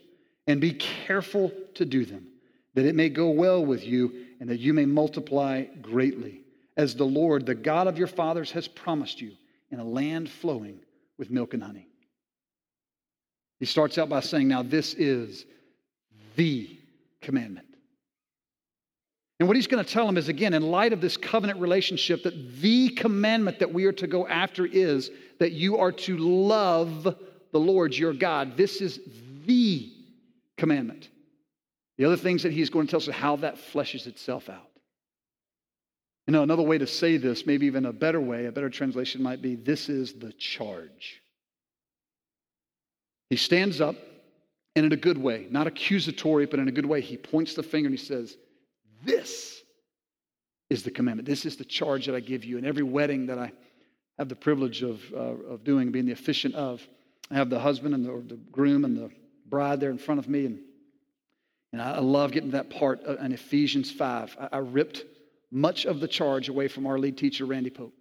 and 0.48 0.62
be 0.62 0.74
careful 0.74 1.52
to 1.75 1.86
do 1.86 2.06
them, 2.06 2.28
that 2.74 2.86
it 2.86 2.96
may 2.96 3.10
go 3.10 3.30
well 3.30 3.66
with 3.66 3.86
you, 3.86 4.25
and 4.40 4.50
that 4.50 4.60
you 4.60 4.74
may 4.74 4.86
multiply 4.86 5.64
greatly 5.82 6.42
as 6.78 6.96
the 6.96 7.06
Lord, 7.06 7.46
the 7.46 7.56
God 7.56 7.88
of 7.88 7.98
your 7.98 8.08
fathers, 8.08 8.52
has 8.52 8.68
promised 8.68 9.22
you 9.22 9.32
in 9.72 9.80
a 9.80 9.84
land 9.84 10.30
flowing 10.30 10.80
with 11.18 11.30
milk 11.30 11.54
and 11.54 11.64
honey. 11.64 11.88
He 13.60 13.66
starts 13.66 13.98
out 13.98 14.10
by 14.10 14.20
saying, 14.20 14.48
Now, 14.48 14.62
this 14.62 14.94
is 14.94 15.46
the 16.36 16.78
commandment. 17.22 17.68
And 19.40 19.48
what 19.48 19.56
he's 19.58 19.68
going 19.68 19.84
to 19.84 19.90
tell 19.90 20.06
them 20.06 20.18
is 20.18 20.30
again, 20.30 20.54
in 20.54 20.64
light 20.64 20.94
of 20.94 21.02
this 21.02 21.18
covenant 21.18 21.60
relationship, 21.60 22.24
that 22.24 22.62
the 22.62 22.90
commandment 22.90 23.60
that 23.60 23.74
we 23.74 23.86
are 23.86 23.92
to 23.94 24.08
go 24.08 24.28
after 24.28 24.66
is 24.66 25.12
that 25.40 25.52
you 25.52 25.78
are 25.78 25.92
to 25.92 26.18
love 26.18 27.04
the 27.52 27.60
Lord 27.60 27.96
your 27.96 28.14
God. 28.14 28.56
This 28.56 28.82
is 28.82 29.00
the 29.46 29.92
commandment. 30.57 31.09
The 31.97 32.05
other 32.05 32.17
things 32.17 32.43
that 32.43 32.51
he's 32.51 32.69
going 32.69 32.88
to 32.88 32.91
tell 32.91 33.00
us 33.00 33.07
how 33.07 33.38
that 33.38 33.55
fleshes 33.55 34.07
itself 34.07 34.50
out. 34.50 34.69
You 36.27 36.31
know, 36.31 36.43
another 36.43 36.63
way 36.63 36.77
to 36.77 36.88
say 36.88 37.17
this, 37.17 37.45
maybe 37.45 37.67
even 37.67 37.85
a 37.85 37.93
better 37.93 38.19
way, 38.19 38.45
a 38.45 38.51
better 38.51 38.69
translation 38.69 39.21
might 39.21 39.41
be 39.41 39.55
this 39.55 39.89
is 39.89 40.13
the 40.13 40.33
charge. 40.33 41.21
He 43.29 43.35
stands 43.35 43.79
up, 43.79 43.95
and 44.75 44.85
in 44.85 44.91
a 44.91 44.97
good 44.97 45.17
way, 45.17 45.47
not 45.50 45.67
accusatory, 45.67 46.47
but 46.47 46.59
in 46.59 46.67
a 46.67 46.71
good 46.71 46.85
way, 46.85 47.01
he 47.01 47.15
points 47.15 47.53
the 47.53 47.63
finger 47.63 47.88
and 47.88 47.97
he 47.97 48.03
says, 48.03 48.38
This 49.03 49.62
is 50.69 50.83
the 50.83 50.91
commandment. 50.91 51.27
This 51.27 51.45
is 51.45 51.55
the 51.55 51.63
charge 51.63 52.07
that 52.07 52.15
I 52.15 52.19
give 52.19 52.43
you. 52.43 52.57
In 52.57 52.65
every 52.65 52.83
wedding 52.83 53.27
that 53.27 53.38
I 53.38 53.51
have 54.17 54.29
the 54.29 54.35
privilege 54.35 54.81
of, 54.81 55.01
uh, 55.13 55.17
of 55.17 55.63
doing, 55.63 55.91
being 55.91 56.05
the 56.05 56.12
officiant 56.12 56.55
of, 56.55 56.85
I 57.29 57.35
have 57.35 57.50
the 57.50 57.59
husband 57.59 57.93
and 57.93 58.05
the, 58.05 58.35
the 58.35 58.39
groom 58.51 58.83
and 58.83 58.97
the 58.97 59.12
bride 59.46 59.80
there 59.80 59.92
in 59.92 59.98
front 59.98 60.20
of 60.20 60.28
me. 60.28 60.46
And, 60.46 60.60
and 61.72 61.82
I 61.82 62.00
love 62.00 62.32
getting 62.32 62.52
that 62.52 62.70
part 62.70 63.04
in 63.04 63.32
Ephesians 63.32 63.92
5. 63.92 64.38
I, 64.40 64.50
I 64.54 64.58
ripped 64.58 65.04
much 65.52 65.86
of 65.86 66.00
the 66.00 66.08
charge 66.08 66.50
away 66.50 66.68
from 66.68 66.86
our 66.88 66.98
lead 66.98 67.18
teacher, 67.18 67.46
Randy 67.46 67.70
Pope. 67.70 67.94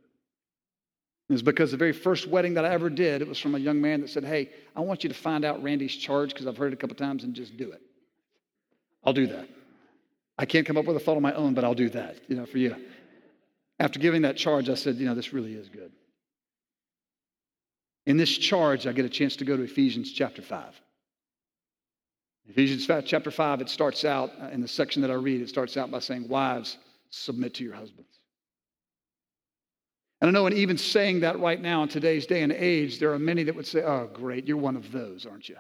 It 1.29 1.33
was 1.33 1.43
because 1.43 1.71
the 1.71 1.77
very 1.77 1.93
first 1.93 2.27
wedding 2.27 2.55
that 2.55 2.67
I 2.67 2.71
ever 2.71 2.91
did, 2.91 3.23
it 3.23 3.29
was 3.29 3.39
from 3.39 3.55
a 3.55 3.59
young 3.59 3.81
man 3.81 4.03
that 4.03 4.11
said, 4.11 4.25
Hey, 4.25 4.51
I 4.77 4.81
want 4.81 5.05
you 5.05 5.09
to 5.09 5.15
find 5.15 5.45
out 5.45 5.63
Randy's 5.63 5.97
charge 5.97 6.31
because 6.31 6.47
I've 6.47 6.57
heard 6.57 6.73
it 6.73 6.75
a 6.75 6.77
couple 6.77 6.97
times 6.97 7.25
and 7.25 7.33
just 7.35 7.57
do 7.57 7.73
it. 7.73 7.81
I'll 9.05 9.15
do 9.15 9.27
that. 9.29 9.49
I 10.37 10.45
can't 10.47 10.67
come 10.67 10.77
up 10.77 10.85
with 10.85 10.97
a 10.97 11.01
thought 11.01 11.17
on 11.17 11.23
my 11.23 11.33
own, 11.33 11.55
but 11.55 11.65
I'll 11.65 11.75
do 11.75 11.89
that, 11.91 12.17
you 12.29 12.37
know, 12.37 12.45
for 12.45 12.59
you. 12.59 12.77
After 13.79 13.99
giving 13.99 14.23
that 14.23 14.37
charge, 14.37 14.69
I 14.69 14.75
said, 14.75 14.97
you 14.97 15.07
know, 15.07 15.15
this 15.15 15.33
really 15.33 15.55
is 15.55 15.69
good. 15.69 15.93
In 18.07 18.17
this 18.17 18.37
charge, 18.37 18.87
I 18.87 18.93
get 18.93 19.05
a 19.05 19.09
chance 19.11 19.37
to 19.37 19.45
go 19.45 19.57
to 19.57 19.63
Ephesians 19.63 20.13
chapter 20.13 20.43
5. 20.43 20.81
Ephesians 22.49 22.87
chapter 23.07 23.31
5, 23.31 23.63
it 23.63 23.71
starts 23.71 24.05
out 24.05 24.31
uh, 24.41 24.49
in 24.49 24.61
the 24.61 24.69
section 24.69 25.01
that 25.03 25.11
I 25.11 25.15
read, 25.15 25.41
it 25.41 25.49
starts 25.49 25.77
out 25.77 25.91
by 25.91 25.99
saying, 25.99 26.29
Wives, 26.29 26.77
submit 27.11 27.55
to 27.55 27.65
your 27.65 27.75
husbands. 27.75 28.11
And 30.21 30.29
I 30.29 30.33
know, 30.33 30.47
and 30.47 30.57
even 30.57 30.79
saying 30.79 31.21
that 31.21 31.39
right 31.39 31.61
now 31.61 31.83
in 31.83 31.89
today's 31.89 32.27
day 32.27 32.43
and 32.43 32.53
age, 32.53 32.99
there 32.99 33.13
are 33.13 33.19
many 33.19 33.45
that 33.45 33.55
would 33.55 33.67
say, 33.67 33.83
oh, 33.83 34.09
great, 34.13 34.47
you're 34.47 34.57
one 34.57 34.77
of 34.77 34.91
those, 34.93 35.27
aren't 35.27 35.49
you? 35.49 35.57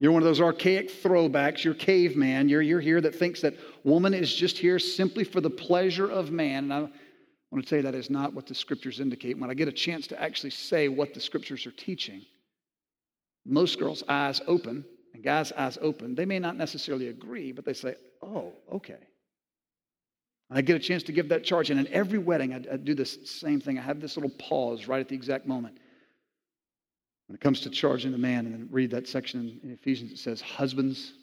You're 0.00 0.12
one 0.12 0.22
of 0.22 0.26
those 0.26 0.40
archaic 0.40 0.90
throwbacks. 0.90 1.64
You're 1.64 1.74
caveman. 1.74 2.48
You're, 2.48 2.62
you're 2.62 2.80
here 2.80 3.00
that 3.00 3.14
thinks 3.14 3.40
that 3.40 3.54
woman 3.84 4.12
is 4.12 4.34
just 4.34 4.58
here 4.58 4.78
simply 4.78 5.24
for 5.24 5.40
the 5.40 5.50
pleasure 5.50 6.10
of 6.10 6.30
man. 6.30 6.64
And 6.64 6.72
I 6.72 6.80
want 7.50 7.62
to 7.62 7.66
say 7.66 7.80
that 7.80 7.94
is 7.94 8.10
not 8.10 8.34
what 8.34 8.46
the 8.46 8.54
scriptures 8.54 9.00
indicate. 9.00 9.38
When 9.38 9.50
I 9.50 9.54
get 9.54 9.68
a 9.68 9.72
chance 9.72 10.06
to 10.08 10.20
actually 10.20 10.50
say 10.50 10.88
what 10.88 11.14
the 11.14 11.20
scriptures 11.20 11.66
are 11.66 11.70
teaching, 11.72 12.22
most 13.46 13.78
girls' 13.78 14.02
eyes 14.08 14.40
open 14.46 14.84
and 15.16 15.24
guys' 15.24 15.50
eyes 15.52 15.78
open. 15.80 16.14
They 16.14 16.26
may 16.26 16.38
not 16.38 16.56
necessarily 16.56 17.08
agree, 17.08 17.50
but 17.50 17.64
they 17.64 17.72
say, 17.72 17.96
oh, 18.22 18.52
okay. 18.72 18.98
I 20.50 20.60
get 20.60 20.76
a 20.76 20.78
chance 20.78 21.02
to 21.04 21.12
give 21.12 21.30
that 21.30 21.42
charge. 21.42 21.70
And 21.70 21.80
in 21.80 21.88
every 21.88 22.18
wedding, 22.18 22.54
I, 22.54 22.74
I 22.74 22.76
do 22.76 22.94
this 22.94 23.18
same 23.24 23.60
thing. 23.60 23.78
I 23.78 23.82
have 23.82 24.00
this 24.00 24.16
little 24.16 24.30
pause 24.38 24.86
right 24.86 25.00
at 25.00 25.08
the 25.08 25.16
exact 25.16 25.46
moment. 25.46 25.78
When 27.26 27.34
it 27.34 27.40
comes 27.40 27.60
to 27.62 27.70
charging 27.70 28.12
the 28.12 28.18
man, 28.18 28.46
and 28.46 28.54
then 28.54 28.68
read 28.70 28.92
that 28.92 29.08
section 29.08 29.58
in 29.64 29.72
Ephesians, 29.72 30.12
it 30.12 30.18
says, 30.18 30.40
Husbands, 30.40 31.14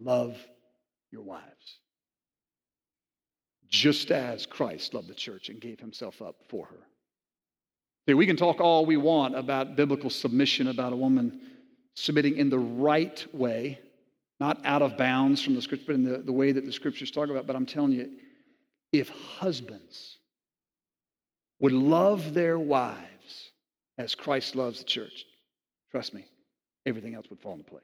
love 0.00 0.36
your 1.12 1.22
wives. 1.22 1.44
Just 3.68 4.10
as 4.10 4.46
Christ 4.46 4.94
loved 4.94 5.06
the 5.06 5.14
church 5.14 5.48
and 5.48 5.60
gave 5.60 5.78
himself 5.78 6.20
up 6.20 6.36
for 6.48 6.66
her. 6.66 6.78
See, 8.08 8.14
we 8.14 8.26
can 8.26 8.36
talk 8.36 8.60
all 8.60 8.84
we 8.84 8.96
want 8.96 9.36
about 9.36 9.76
biblical 9.76 10.10
submission, 10.10 10.66
about 10.66 10.92
a 10.92 10.96
woman 10.96 11.40
submitting 11.94 12.36
in 12.36 12.50
the 12.50 12.58
right 12.58 13.26
way 13.32 13.78
not 14.40 14.58
out 14.64 14.80
of 14.80 14.96
bounds 14.96 15.42
from 15.42 15.54
the 15.54 15.62
scripture, 15.62 15.84
but 15.88 15.94
in 15.96 16.02
the, 16.02 16.18
the 16.18 16.32
way 16.32 16.50
that 16.50 16.64
the 16.64 16.72
scriptures 16.72 17.10
talk 17.10 17.28
about. 17.28 17.46
But 17.46 17.56
I'm 17.56 17.66
telling 17.66 17.92
you, 17.92 18.10
if 18.90 19.10
husbands 19.10 20.16
would 21.60 21.72
love 21.72 22.32
their 22.32 22.58
wives 22.58 23.50
as 23.98 24.14
Christ 24.14 24.56
loves 24.56 24.78
the 24.78 24.86
church, 24.86 25.26
trust 25.90 26.14
me, 26.14 26.24
everything 26.86 27.14
else 27.14 27.28
would 27.28 27.38
fall 27.38 27.52
into 27.52 27.64
place. 27.64 27.82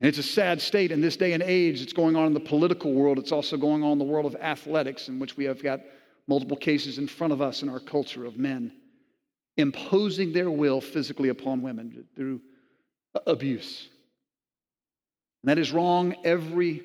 And 0.00 0.08
it's 0.08 0.18
a 0.18 0.22
sad 0.22 0.60
state 0.60 0.92
in 0.92 1.00
this 1.00 1.16
day 1.16 1.32
and 1.32 1.42
age. 1.42 1.82
It's 1.82 1.92
going 1.92 2.14
on 2.14 2.26
in 2.26 2.34
the 2.34 2.40
political 2.40 2.92
world. 2.92 3.18
It's 3.18 3.32
also 3.32 3.56
going 3.56 3.82
on 3.82 3.92
in 3.92 3.98
the 3.98 4.04
world 4.04 4.26
of 4.26 4.36
athletics, 4.40 5.08
in 5.08 5.18
which 5.18 5.36
we 5.36 5.44
have 5.44 5.62
got 5.62 5.80
multiple 6.28 6.56
cases 6.56 6.98
in 6.98 7.08
front 7.08 7.32
of 7.32 7.42
us 7.42 7.62
in 7.62 7.68
our 7.68 7.80
culture 7.80 8.24
of 8.24 8.36
men 8.38 8.72
imposing 9.58 10.32
their 10.32 10.50
will 10.50 10.80
physically 10.80 11.28
upon 11.28 11.60
women 11.60 12.06
through 12.16 12.40
abuse. 13.26 13.88
And 15.42 15.50
that 15.50 15.58
is 15.58 15.72
wrong 15.72 16.14
every 16.24 16.82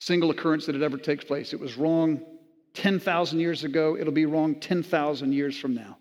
single 0.00 0.30
occurrence 0.30 0.66
that 0.66 0.76
it 0.76 0.82
ever 0.82 0.98
takes 0.98 1.24
place. 1.24 1.52
It 1.52 1.60
was 1.60 1.76
wrong 1.76 2.20
10,000 2.74 3.40
years 3.40 3.64
ago. 3.64 3.96
It'll 3.96 4.12
be 4.12 4.26
wrong 4.26 4.54
10,000 4.56 5.32
years 5.32 5.58
from 5.58 5.74
now. 5.74 5.96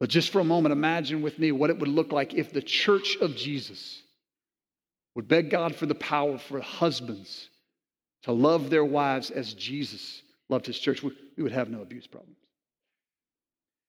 But 0.00 0.10
just 0.10 0.30
for 0.30 0.40
a 0.40 0.44
moment, 0.44 0.72
imagine 0.72 1.22
with 1.22 1.38
me 1.38 1.50
what 1.50 1.70
it 1.70 1.78
would 1.78 1.88
look 1.88 2.12
like 2.12 2.34
if 2.34 2.52
the 2.52 2.62
church 2.62 3.16
of 3.20 3.34
Jesus 3.34 4.00
would 5.14 5.26
beg 5.26 5.50
God 5.50 5.74
for 5.74 5.86
the 5.86 5.94
power 5.94 6.38
for 6.38 6.60
husbands 6.60 7.48
to 8.22 8.32
love 8.32 8.70
their 8.70 8.84
wives 8.84 9.30
as 9.30 9.54
Jesus 9.54 10.22
loved 10.48 10.66
his 10.66 10.78
church. 10.78 11.02
We 11.02 11.42
would 11.42 11.52
have 11.52 11.70
no 11.70 11.82
abuse 11.82 12.06
problems. 12.06 12.36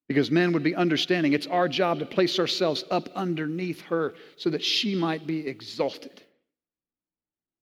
Because 0.09 0.31
men 0.31 0.53
would 0.53 0.63
be 0.63 0.75
understanding 0.75 1.33
it's 1.33 1.45
our 1.45 1.69
job 1.69 1.99
to 1.99 2.05
place 2.05 2.39
ourselves 2.39 2.83
up 2.89 3.09
underneath 3.15 3.79
her 3.81 4.15
so 4.37 4.49
that 4.49 4.63
she 4.63 4.95
might 4.95 5.27
be 5.27 5.47
exalted. 5.47 6.23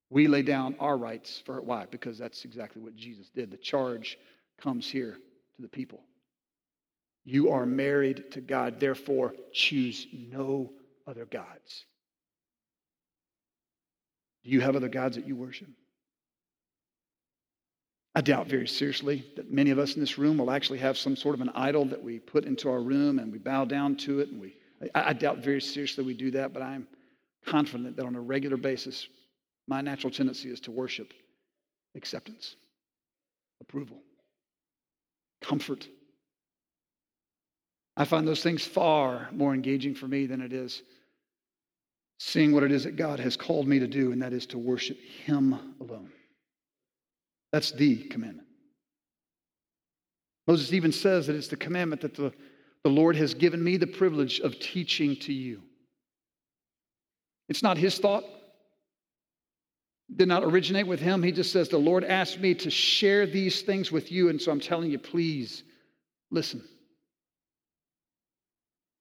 We 0.10 0.30
lay 0.30 0.44
down 0.44 0.77
our 0.80 0.98
rights 0.98 1.44
for 1.46 1.56
her. 1.56 1.62
Why? 1.62 1.88
Because 1.92 2.18
that's 2.18 2.46
exactly 2.46 2.82
what 2.82 2.96
Jesus 2.96 3.30
did. 3.30 3.51
The 3.51 3.58
charge 3.58 4.18
comes 4.62 4.89
here 4.89 5.18
to 5.58 5.62
the 5.62 5.68
people. 5.68 6.00
You 7.25 7.51
are 7.51 7.66
married 7.66 8.32
to 8.32 8.39
God, 8.39 8.80
therefore 8.80 9.36
choose 9.51 10.08
no 10.13 10.72
other 11.06 11.25
gods. 11.25 11.86
Do 14.46 14.51
you 14.51 14.62
have 14.62 14.77
other 14.77 14.88
gods 14.88 15.18
that 15.18 15.27
you 15.27 15.36
worship? 15.36 15.68
I 18.18 18.22
doubt 18.22 18.48
very 18.48 18.68
seriously 18.68 19.24
that 19.36 19.52
many 19.52 19.70
of 19.70 19.78
us 19.78 19.94
in 19.94 20.00
this 20.00 20.18
room 20.18 20.40
will 20.40 20.50
actually 20.50 20.80
have 20.80 20.98
some 20.98 21.16
sort 21.16 21.36
of 21.36 21.42
an 21.42 21.52
idol 21.54 21.86
that 21.86 22.04
we 22.04 22.18
put 22.18 22.46
into 22.46 22.68
our 22.68 22.82
room 22.82 23.20
and 23.20 23.32
we 23.32 23.38
bow 23.38 23.64
down 23.64 23.96
to 23.98 24.22
it. 24.22 24.30
And 24.30 24.42
we, 24.42 24.56
I, 24.96 25.10
I 25.10 25.14
doubt 25.14 25.44
very 25.44 25.62
seriously 25.62 26.04
we 26.04 26.16
do 26.16 26.32
that, 26.32 26.52
but 26.52 26.64
I'm 26.64 26.88
confident 27.46 27.96
that 27.96 28.08
on 28.08 28.16
a 28.16 28.20
regular 28.20 28.58
basis, 28.58 29.08
my 29.68 29.82
natural 29.82 30.10
tendency 30.10 30.50
is 30.50 30.60
to 30.62 30.72
worship 30.72 31.14
acceptance, 31.96 32.56
approval, 33.62 33.98
comfort. 35.44 35.88
I 37.98 38.06
find 38.06 38.28
those 38.28 38.42
things 38.42 38.66
far 38.66 39.30
more 39.32 39.54
engaging 39.54 39.94
for 39.94 40.08
me 40.08 40.26
than 40.26 40.42
it 40.42 40.54
is 40.54 40.82
seeing 42.18 42.52
what 42.52 42.64
it 42.64 42.72
is 42.72 42.86
that 42.86 42.96
God 42.96 43.20
has 43.20 43.38
called 43.38 43.68
me 43.68 43.78
to 43.78 43.88
do, 43.88 44.12
and 44.12 44.24
that 44.24 44.34
is 44.34 44.48
to 44.48 44.58
worship 44.58 44.98
Him 45.00 45.76
alone. 45.80 46.10
That's 47.51 47.72
the 47.72 48.04
commandment. 48.04 48.48
Moses 50.48 50.74
even 50.74 50.92
says 50.92 51.27
that 51.27 51.36
it's 51.36 51.50
the 51.50 51.58
commandment 51.58 52.01
that 52.01 52.16
the, 52.16 52.34
the 52.84 52.89
Lord 52.89 53.16
has 53.16 53.34
given 53.34 53.63
me 53.63 53.77
the 53.77 53.88
privilege 53.88 54.39
of 54.39 54.60
teaching 54.60 55.16
to 55.18 55.34
you. 55.34 55.62
It's 57.50 57.63
not 57.63 57.77
his 57.77 57.98
thought, 57.98 58.24
did 60.16 60.27
not 60.27 60.44
originate 60.44 60.88
with 60.88 61.00
him. 61.00 61.22
He 61.22 61.32
just 61.32 61.51
says, 61.51 61.68
The 61.68 61.77
Lord 61.77 62.04
asked 62.04 62.39
me 62.39 62.54
to 62.56 62.70
share 62.70 63.25
these 63.25 63.62
things 63.62 63.92
with 63.92 64.12
you, 64.12 64.30
and 64.30 64.42
so 64.42 64.51
I'm 64.51 64.60
telling 64.60 64.89
you, 64.89 65.00
please 65.00 65.63
listen. 66.32 66.63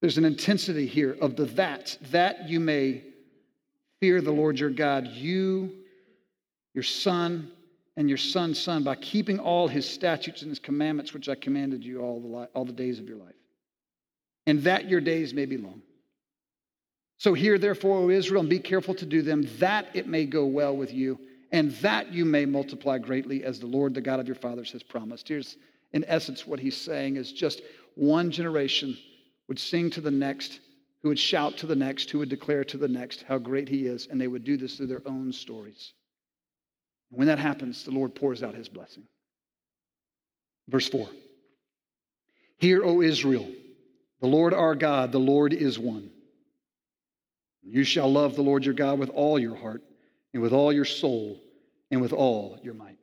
There's 0.00 0.18
an 0.18 0.24
intensity 0.24 0.86
here 0.86 1.16
of 1.20 1.36
the 1.36 1.46
that, 1.46 1.96
that 2.10 2.48
you 2.48 2.60
may 2.60 3.04
fear 4.00 4.20
the 4.20 4.32
Lord 4.32 4.58
your 4.58 4.70
God, 4.70 5.06
you, 5.06 5.72
your 6.74 6.84
son, 6.84 7.50
and 7.96 8.08
your 8.08 8.18
son's 8.18 8.58
son, 8.58 8.82
by 8.82 8.94
keeping 8.94 9.38
all 9.38 9.68
his 9.68 9.88
statutes 9.88 10.42
and 10.42 10.50
his 10.50 10.58
commandments, 10.58 11.14
which 11.14 11.28
I 11.28 11.34
commanded 11.34 11.84
you 11.84 12.00
all 12.00 12.20
the, 12.20 12.28
li- 12.28 12.46
all 12.54 12.64
the 12.64 12.72
days 12.72 12.98
of 12.98 13.08
your 13.08 13.16
life, 13.16 13.34
and 14.46 14.62
that 14.64 14.88
your 14.88 15.00
days 15.00 15.32
may 15.32 15.46
be 15.46 15.56
long. 15.56 15.82
So 17.18 17.32
hear, 17.32 17.58
therefore, 17.58 17.98
O 17.98 18.10
Israel, 18.10 18.40
and 18.40 18.50
be 18.50 18.58
careful 18.58 18.94
to 18.96 19.06
do 19.06 19.22
them, 19.22 19.48
that 19.58 19.86
it 19.94 20.06
may 20.06 20.26
go 20.26 20.44
well 20.44 20.76
with 20.76 20.92
you, 20.92 21.18
and 21.52 21.70
that 21.76 22.12
you 22.12 22.26
may 22.26 22.44
multiply 22.44 22.98
greatly, 22.98 23.44
as 23.44 23.58
the 23.58 23.66
Lord, 23.66 23.94
the 23.94 24.02
God 24.02 24.20
of 24.20 24.26
your 24.26 24.36
fathers, 24.36 24.72
has 24.72 24.82
promised. 24.82 25.28
Here's, 25.28 25.56
in 25.94 26.04
essence, 26.06 26.46
what 26.46 26.60
he's 26.60 26.76
saying 26.76 27.16
is 27.16 27.32
just 27.32 27.62
one 27.94 28.30
generation 28.30 28.98
would 29.48 29.58
sing 29.58 29.88
to 29.90 30.02
the 30.02 30.10
next, 30.10 30.60
who 31.02 31.08
would 31.08 31.18
shout 31.18 31.56
to 31.58 31.66
the 31.66 31.76
next, 31.76 32.10
who 32.10 32.18
would 32.18 32.28
declare 32.28 32.64
to 32.64 32.76
the 32.76 32.88
next 32.88 33.22
how 33.22 33.38
great 33.38 33.68
he 33.68 33.86
is, 33.86 34.08
and 34.10 34.20
they 34.20 34.28
would 34.28 34.44
do 34.44 34.58
this 34.58 34.76
through 34.76 34.88
their 34.88 35.02
own 35.06 35.32
stories. 35.32 35.94
When 37.10 37.28
that 37.28 37.38
happens, 37.38 37.84
the 37.84 37.92
Lord 37.92 38.14
pours 38.14 38.42
out 38.42 38.54
his 38.54 38.68
blessing. 38.68 39.04
Verse 40.68 40.88
4 40.88 41.08
Hear, 42.58 42.84
O 42.84 43.02
Israel, 43.02 43.46
the 44.20 44.26
Lord 44.26 44.54
our 44.54 44.74
God, 44.74 45.12
the 45.12 45.18
Lord 45.18 45.52
is 45.52 45.78
one. 45.78 46.10
You 47.62 47.84
shall 47.84 48.10
love 48.10 48.36
the 48.36 48.42
Lord 48.42 48.64
your 48.64 48.74
God 48.74 48.98
with 48.98 49.10
all 49.10 49.38
your 49.38 49.56
heart, 49.56 49.82
and 50.32 50.42
with 50.42 50.52
all 50.52 50.72
your 50.72 50.84
soul, 50.84 51.40
and 51.90 52.00
with 52.00 52.12
all 52.12 52.58
your 52.62 52.74
might. 52.74 52.98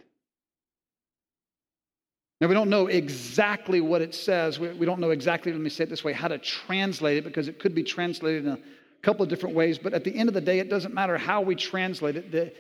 Now, 2.40 2.48
we 2.48 2.56
don't 2.56 2.70
know 2.70 2.88
exactly 2.88 3.80
what 3.80 4.02
it 4.02 4.14
says. 4.14 4.60
We, 4.60 4.86
don't 4.86 5.00
know 5.00 5.12
exactly, 5.12 5.54
let 5.54 5.62
me 5.62 5.70
say 5.70 5.86
it 5.86 5.90
this 5.90 6.04
way, 6.04 6.12
how 6.12 6.28
to 6.28 6.38
translate 6.38 7.20
it, 7.20 7.24
because 7.24 7.48
it 7.48 7.58
could 7.58 7.74
be 7.74 7.84
translated 7.84 8.46
in 8.46 8.52
a 8.52 8.60
couple 9.02 9.24
of 9.24 9.30
different 9.30 9.56
ways. 9.56 9.78
But 9.78 9.94
at 9.94 10.04
the 10.04 10.14
end 10.14 10.28
of 10.28 10.34
the 10.34 10.42
day, 10.42 10.60
it 10.60 10.70
doesn't 10.70 10.94
matter 10.94 11.18
how 11.18 11.40
we 11.40 11.56
translate 11.56 12.18
it. 12.18 12.32
The, 12.34 12.52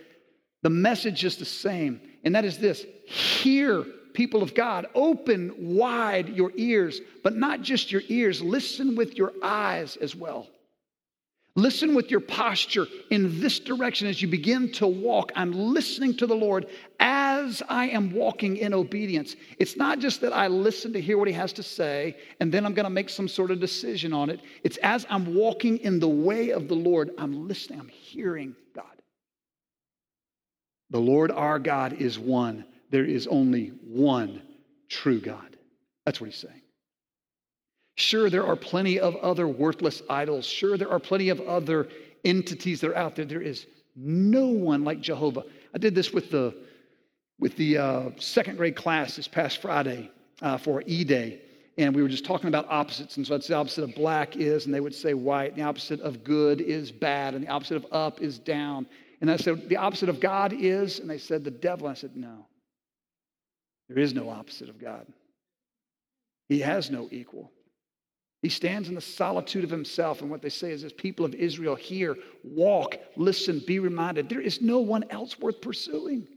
the 0.63 0.69
message 0.69 1.23
is 1.25 1.37
the 1.37 1.45
same, 1.45 2.01
and 2.23 2.33
that 2.33 2.45
is 2.45 2.57
this 2.57 2.85
Hear, 3.05 3.83
people 4.13 4.41
of 4.41 4.55
God, 4.55 4.87
open 4.95 5.53
wide 5.57 6.29
your 6.29 6.51
ears, 6.55 7.01
but 7.21 7.35
not 7.35 7.61
just 7.61 7.91
your 7.91 8.01
ears, 8.07 8.41
listen 8.41 8.95
with 8.95 9.15
your 9.15 9.33
eyes 9.43 9.97
as 9.97 10.15
well. 10.15 10.47
Listen 11.55 11.93
with 11.93 12.09
your 12.09 12.19
posture 12.19 12.87
in 13.11 13.39
this 13.39 13.59
direction 13.59 14.07
as 14.07 14.23
you 14.23 14.27
begin 14.27 14.71
to 14.71 14.87
walk. 14.87 15.31
I'm 15.35 15.51
listening 15.51 16.17
to 16.17 16.25
the 16.25 16.35
Lord 16.35 16.65
as 16.99 17.61
I 17.69 17.89
am 17.89 18.11
walking 18.11 18.57
in 18.57 18.73
obedience. 18.73 19.35
It's 19.59 19.77
not 19.77 19.99
just 19.99 20.21
that 20.21 20.33
I 20.33 20.47
listen 20.47 20.93
to 20.93 21.01
hear 21.01 21.19
what 21.19 21.27
He 21.27 21.33
has 21.35 21.53
to 21.53 21.61
say 21.61 22.17
and 22.39 22.51
then 22.51 22.65
I'm 22.65 22.73
going 22.73 22.85
to 22.85 22.89
make 22.89 23.07
some 23.07 23.27
sort 23.27 23.51
of 23.51 23.59
decision 23.59 24.13
on 24.13 24.31
it. 24.31 24.39
It's 24.63 24.77
as 24.77 25.05
I'm 25.11 25.35
walking 25.35 25.77
in 25.79 25.99
the 25.99 26.07
way 26.07 26.49
of 26.49 26.67
the 26.67 26.75
Lord, 26.75 27.11
I'm 27.19 27.47
listening, 27.47 27.79
I'm 27.79 27.89
hearing. 27.89 28.55
The 30.93 30.99
Lord 30.99 31.31
our 31.31 31.57
God 31.57 31.93
is 31.93 32.19
one. 32.19 32.63
There 32.91 33.03
is 33.03 33.25
only 33.25 33.69
one 33.83 34.43
true 34.89 35.19
God. 35.19 35.57
That's 36.05 36.21
what 36.21 36.29
He's 36.29 36.39
saying. 36.39 36.61
Sure, 37.95 38.29
there 38.29 38.45
are 38.45 38.55
plenty 38.55 38.99
of 38.99 39.15
other 39.15 39.47
worthless 39.47 40.03
idols. 40.07 40.45
Sure, 40.45 40.77
there 40.77 40.91
are 40.91 40.99
plenty 40.99 41.29
of 41.29 41.41
other 41.41 41.89
entities 42.23 42.79
that 42.81 42.91
are 42.91 42.95
out 42.95 43.15
there. 43.15 43.25
There 43.25 43.41
is 43.41 43.65
no 43.95 44.45
one 44.45 44.83
like 44.83 45.01
Jehovah. 45.01 45.43
I 45.73 45.79
did 45.79 45.95
this 45.95 46.13
with 46.13 46.29
the 46.29 46.55
with 47.39 47.57
the 47.57 47.79
uh, 47.79 48.09
second 48.19 48.57
grade 48.57 48.75
class 48.75 49.15
this 49.15 49.27
past 49.27 49.63
Friday 49.63 50.11
uh, 50.43 50.59
for 50.59 50.83
E 50.85 51.03
Day, 51.03 51.41
and 51.79 51.95
we 51.95 52.03
were 52.03 52.07
just 52.07 52.23
talking 52.23 52.49
about 52.49 52.67
opposites. 52.69 53.17
And 53.17 53.25
so 53.25 53.33
that's 53.33 53.47
the 53.47 53.55
opposite 53.55 53.83
of 53.83 53.95
black 53.95 54.35
is, 54.35 54.67
and 54.67 54.73
they 54.73 54.79
would 54.79 54.93
say 54.93 55.15
white. 55.15 55.53
And 55.53 55.61
the 55.61 55.65
opposite 55.65 56.01
of 56.01 56.23
good 56.23 56.61
is 56.61 56.91
bad, 56.91 57.33
and 57.33 57.43
the 57.43 57.49
opposite 57.49 57.77
of 57.77 57.87
up 57.91 58.21
is 58.21 58.37
down. 58.37 58.85
And 59.21 59.31
I 59.31 59.37
said 59.37 59.69
the 59.69 59.77
opposite 59.77 60.09
of 60.09 60.19
God 60.19 60.53
is, 60.53 60.99
and 60.99 61.09
they 61.09 61.17
said 61.17 61.43
the 61.43 61.51
devil. 61.51 61.87
I 61.87 61.93
said 61.93 62.15
no. 62.15 62.47
There 63.89 63.99
is 63.99 64.13
no 64.13 64.29
opposite 64.29 64.69
of 64.69 64.79
God. 64.79 65.05
He 66.49 66.59
has 66.59 66.89
no 66.91 67.07
equal. 67.11 67.51
He 68.41 68.49
stands 68.49 68.89
in 68.89 68.95
the 68.95 69.01
solitude 69.01 69.63
of 69.63 69.69
himself. 69.69 70.21
And 70.21 70.29
what 70.29 70.41
they 70.41 70.49
say 70.49 70.71
is 70.71 70.81
this 70.81 70.91
people 70.91 71.25
of 71.25 71.33
Israel, 71.33 71.75
hear, 71.75 72.17
walk, 72.43 72.97
listen, 73.15 73.63
be 73.65 73.79
reminded. 73.79 74.27
There 74.27 74.41
is 74.41 74.61
no 74.61 74.79
one 74.79 75.05
else 75.09 75.39
worth 75.39 75.61
pursuing. 75.61 76.27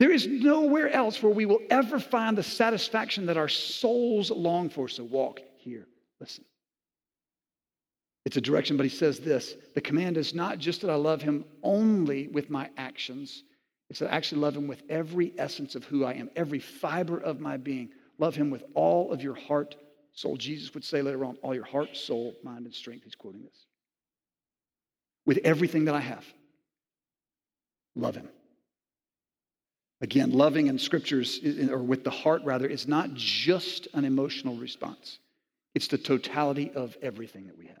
There 0.00 0.12
is 0.12 0.26
nowhere 0.26 0.90
else 0.90 1.22
where 1.22 1.32
we 1.32 1.46
will 1.46 1.60
ever 1.70 1.98
find 1.98 2.36
the 2.36 2.42
satisfaction 2.42 3.26
that 3.26 3.38
our 3.38 3.48
souls 3.48 4.30
long 4.30 4.68
for. 4.68 4.88
So 4.88 5.04
walk, 5.04 5.40
hear, 5.56 5.86
listen. 6.20 6.44
It's 8.24 8.36
a 8.36 8.40
direction, 8.40 8.76
but 8.76 8.86
he 8.86 8.90
says 8.90 9.20
this 9.20 9.54
the 9.74 9.80
command 9.80 10.16
is 10.16 10.34
not 10.34 10.58
just 10.58 10.80
that 10.80 10.90
I 10.90 10.94
love 10.94 11.22
him 11.22 11.44
only 11.62 12.28
with 12.28 12.50
my 12.50 12.70
actions, 12.76 13.44
it's 13.90 13.98
that 13.98 14.12
I 14.12 14.16
actually 14.16 14.40
love 14.40 14.56
him 14.56 14.66
with 14.66 14.82
every 14.88 15.32
essence 15.38 15.74
of 15.74 15.84
who 15.84 16.04
I 16.04 16.14
am, 16.14 16.30
every 16.36 16.58
fiber 16.58 17.18
of 17.18 17.40
my 17.40 17.56
being. 17.56 17.90
Love 18.18 18.34
him 18.34 18.50
with 18.50 18.62
all 18.74 19.12
of 19.12 19.22
your 19.22 19.34
heart, 19.34 19.74
soul. 20.12 20.36
Jesus 20.36 20.72
would 20.72 20.84
say 20.84 21.02
later 21.02 21.24
on, 21.24 21.36
all 21.42 21.54
your 21.54 21.64
heart, 21.64 21.96
soul, 21.96 22.34
mind, 22.42 22.64
and 22.64 22.74
strength. 22.74 23.04
He's 23.04 23.14
quoting 23.14 23.42
this. 23.42 23.66
With 25.26 25.38
everything 25.44 25.86
that 25.86 25.94
I 25.94 26.00
have, 26.00 26.24
love 27.96 28.14
him. 28.14 28.28
Again, 30.00 30.32
loving 30.32 30.68
in 30.68 30.78
scriptures, 30.78 31.40
or 31.70 31.78
with 31.78 32.04
the 32.04 32.10
heart 32.10 32.42
rather, 32.44 32.66
is 32.66 32.86
not 32.86 33.14
just 33.14 33.88
an 33.94 34.04
emotional 34.04 34.56
response, 34.56 35.18
it's 35.74 35.88
the 35.88 35.98
totality 35.98 36.70
of 36.74 36.96
everything 37.02 37.46
that 37.46 37.58
we 37.58 37.66
have. 37.66 37.80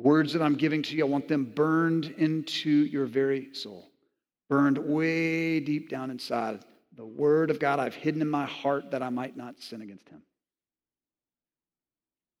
The 0.00 0.08
words 0.08 0.32
that 0.32 0.40
I'm 0.40 0.54
giving 0.54 0.82
to 0.84 0.96
you, 0.96 1.04
I 1.04 1.08
want 1.08 1.28
them 1.28 1.44
burned 1.44 2.06
into 2.16 2.70
your 2.70 3.04
very 3.04 3.52
soul, 3.52 3.90
burned 4.48 4.78
way 4.78 5.60
deep 5.60 5.90
down 5.90 6.10
inside. 6.10 6.64
The 6.96 7.04
word 7.04 7.50
of 7.50 7.60
God 7.60 7.78
I've 7.78 7.94
hidden 7.94 8.22
in 8.22 8.30
my 8.30 8.46
heart 8.46 8.92
that 8.92 9.02
I 9.02 9.10
might 9.10 9.36
not 9.36 9.60
sin 9.60 9.82
against 9.82 10.08
him. 10.08 10.22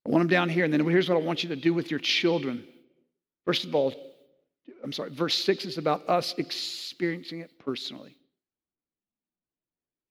I 0.06 0.08
want 0.08 0.22
them 0.22 0.28
down 0.28 0.48
here, 0.48 0.64
and 0.64 0.72
then 0.72 0.82
here's 0.86 1.06
what 1.06 1.18
I 1.18 1.20
want 1.20 1.42
you 1.42 1.50
to 1.50 1.56
do 1.56 1.74
with 1.74 1.90
your 1.90 2.00
children. 2.00 2.64
First 3.44 3.64
of 3.64 3.74
all, 3.74 3.92
I'm 4.82 4.90
sorry, 4.90 5.10
verse 5.10 5.34
6 5.44 5.66
is 5.66 5.76
about 5.76 6.08
us 6.08 6.34
experiencing 6.38 7.40
it 7.40 7.58
personally. 7.58 8.16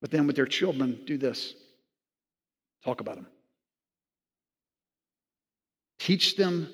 But 0.00 0.12
then 0.12 0.28
with 0.28 0.36
their 0.36 0.46
children, 0.46 1.00
do 1.04 1.18
this 1.18 1.52
talk 2.84 3.00
about 3.00 3.16
them. 3.16 3.26
Teach 5.98 6.36
them 6.36 6.68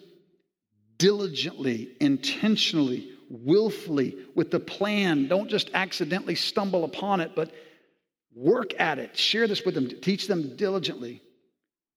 diligently, 0.99 1.91
intentionally, 2.01 3.11
willfully, 3.29 4.17
with 4.35 4.51
the 4.51 4.61
plan. 4.61 5.29
Don't 5.29 5.49
just 5.49 5.71
accidentally 5.75 6.35
stumble 6.35 6.85
upon 6.85 7.21
it, 7.21 7.33
but 7.35 7.53
work 8.35 8.79
at 8.79 8.99
it. 8.99 9.17
Share 9.17 9.47
this 9.49 9.65
with 9.65 9.75
them. 9.75 9.89
Teach 9.89 10.27
them 10.27 10.57
diligently 10.57 11.23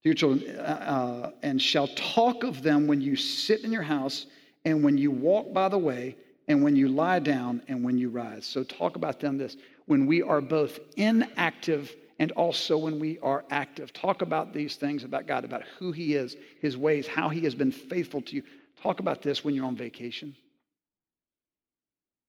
to 0.02 0.08
your 0.08 0.14
children, 0.14 0.56
uh, 0.56 0.62
uh, 0.62 1.30
and 1.42 1.60
shall 1.60 1.88
talk 1.88 2.42
of 2.42 2.62
them 2.62 2.86
when 2.86 3.00
you 3.00 3.16
sit 3.16 3.64
in 3.64 3.72
your 3.72 3.82
house, 3.82 4.26
and 4.64 4.82
when 4.82 4.96
you 4.96 5.10
walk 5.10 5.52
by 5.52 5.68
the 5.68 5.78
way, 5.78 6.16
and 6.48 6.62
when 6.62 6.74
you 6.74 6.88
lie 6.88 7.18
down, 7.18 7.62
and 7.68 7.84
when 7.84 7.96
you 7.96 8.08
rise. 8.08 8.44
So, 8.44 8.64
talk 8.64 8.96
about 8.96 9.20
them 9.20 9.38
this 9.38 9.56
when 9.86 10.06
we 10.06 10.22
are 10.22 10.40
both 10.40 10.78
inactive 10.96 11.94
and 12.20 12.32
also 12.32 12.76
when 12.76 13.00
we 13.00 13.18
are 13.20 13.44
active. 13.50 13.92
Talk 13.92 14.20
about 14.20 14.52
these 14.52 14.76
things 14.76 15.04
about 15.04 15.26
God, 15.26 15.44
about 15.44 15.62
who 15.78 15.90
He 15.90 16.14
is, 16.14 16.36
His 16.60 16.76
ways, 16.76 17.06
how 17.06 17.28
He 17.28 17.40
has 17.40 17.54
been 17.54 17.72
faithful 17.72 18.22
to 18.22 18.36
you. 18.36 18.42
Talk 18.82 19.00
about 19.00 19.22
this 19.22 19.44
when 19.44 19.54
you're 19.54 19.66
on 19.66 19.76
vacation. 19.76 20.34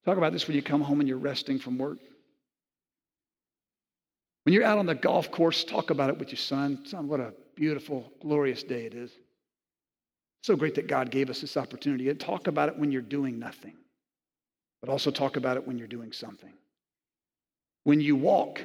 Talk 0.05 0.17
about 0.17 0.33
this 0.33 0.47
when 0.47 0.55
you 0.55 0.63
come 0.63 0.81
home 0.81 0.99
and 0.99 1.07
you're 1.07 1.17
resting 1.17 1.59
from 1.59 1.77
work. 1.77 1.99
When 4.43 4.53
you're 4.53 4.63
out 4.63 4.79
on 4.79 4.87
the 4.87 4.95
golf 4.95 5.31
course, 5.31 5.63
talk 5.63 5.91
about 5.91 6.09
it 6.09 6.17
with 6.17 6.29
your 6.29 6.37
son. 6.37 6.83
Son, 6.85 7.07
what 7.07 7.19
a 7.19 7.33
beautiful, 7.55 8.11
glorious 8.21 8.63
day 8.63 8.85
it 8.85 8.93
is. 8.93 9.11
So 10.43 10.55
great 10.55 10.75
that 10.75 10.87
God 10.87 11.11
gave 11.11 11.29
us 11.29 11.41
this 11.41 11.55
opportunity. 11.55 12.09
And 12.09 12.19
talk 12.19 12.47
about 12.47 12.67
it 12.69 12.77
when 12.77 12.91
you're 12.91 13.01
doing 13.01 13.37
nothing, 13.37 13.75
but 14.81 14.89
also 14.89 15.11
talk 15.11 15.37
about 15.37 15.57
it 15.57 15.67
when 15.67 15.77
you're 15.77 15.87
doing 15.87 16.11
something. 16.11 16.53
When 17.83 18.01
you 18.01 18.15
walk, 18.15 18.61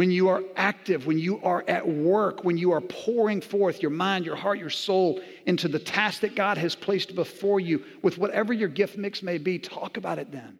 when 0.00 0.10
you 0.10 0.30
are 0.30 0.42
active, 0.56 1.06
when 1.06 1.18
you 1.18 1.38
are 1.42 1.62
at 1.68 1.86
work, 1.86 2.42
when 2.42 2.56
you 2.56 2.72
are 2.72 2.80
pouring 2.80 3.42
forth 3.42 3.82
your 3.82 3.90
mind, 3.90 4.24
your 4.24 4.34
heart, 4.34 4.58
your 4.58 4.70
soul 4.70 5.20
into 5.44 5.68
the 5.68 5.78
task 5.78 6.22
that 6.22 6.34
God 6.34 6.56
has 6.56 6.74
placed 6.74 7.14
before 7.14 7.60
you, 7.60 7.84
with 8.00 8.16
whatever 8.16 8.54
your 8.54 8.70
gift 8.70 8.96
mix 8.96 9.22
may 9.22 9.36
be, 9.36 9.58
talk 9.58 9.98
about 9.98 10.18
it 10.18 10.32
then. 10.32 10.58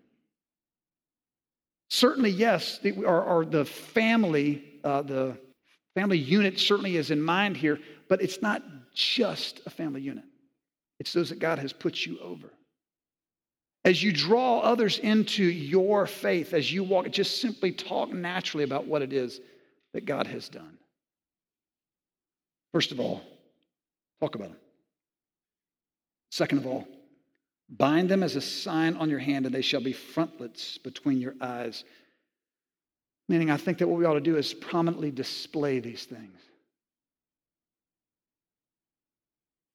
Certainly, 1.89 2.33
yes, 2.33 2.81
the, 2.83 2.91
the 3.49 3.65
family, 3.65 4.63
uh, 4.85 5.01
the 5.01 5.39
family 5.95 6.19
unit 6.19 6.59
certainly 6.61 6.99
is 6.99 7.11
in 7.11 7.23
mind 7.23 7.57
here, 7.57 7.79
but 8.11 8.21
it's 8.21 8.43
not 8.43 8.63
just 8.93 9.63
a 9.65 9.71
family 9.71 10.03
unit. 10.03 10.25
It's 10.99 11.15
those 11.15 11.31
that 11.31 11.39
God 11.39 11.59
has 11.61 11.73
put 11.73 12.05
you 12.05 12.19
over. 12.21 12.53
As 13.85 14.03
you 14.03 14.13
draw 14.13 14.61
others 14.61 14.99
into 14.99 15.43
your 15.45 16.07
faith, 16.07 16.53
as 16.53 16.71
you 16.71 16.85
walk, 16.85 17.11
just 17.11 17.41
simply 17.41 17.73
talk 17.73 18.13
naturally 18.13 18.65
about 18.65 18.87
what 18.87 19.03
it 19.03 19.13
is 19.13 19.41
that 19.95 20.05
God 20.05 20.27
has 20.27 20.49
done. 20.49 20.77
First 22.73 22.93
of 22.93 23.01
all, 23.01 23.23
talk 24.21 24.35
about 24.35 24.49
them. 24.49 24.59
Second 26.31 26.59
of 26.59 26.67
all, 26.67 26.87
bind 27.71 28.09
them 28.09 28.23
as 28.23 28.37
a 28.37 28.41
sign 28.41 28.97
on 28.97 29.09
your 29.09 29.19
hand, 29.19 29.47
and 29.47 29.55
they 29.55 29.63
shall 29.63 29.81
be 29.81 29.93
frontlets 29.93 30.79
between 30.79 31.19
your 31.19 31.35
eyes. 31.41 31.85
Meaning, 33.29 33.51
I 33.51 33.57
think 33.57 33.79
that 33.79 33.89
what 33.89 33.99
we 33.99 34.05
ought 34.05 34.15
to 34.15 34.21
do 34.21 34.37
is 34.37 34.53
prominently 34.53 35.11
display 35.11 35.81
these 35.81 36.05
things. 36.05 36.39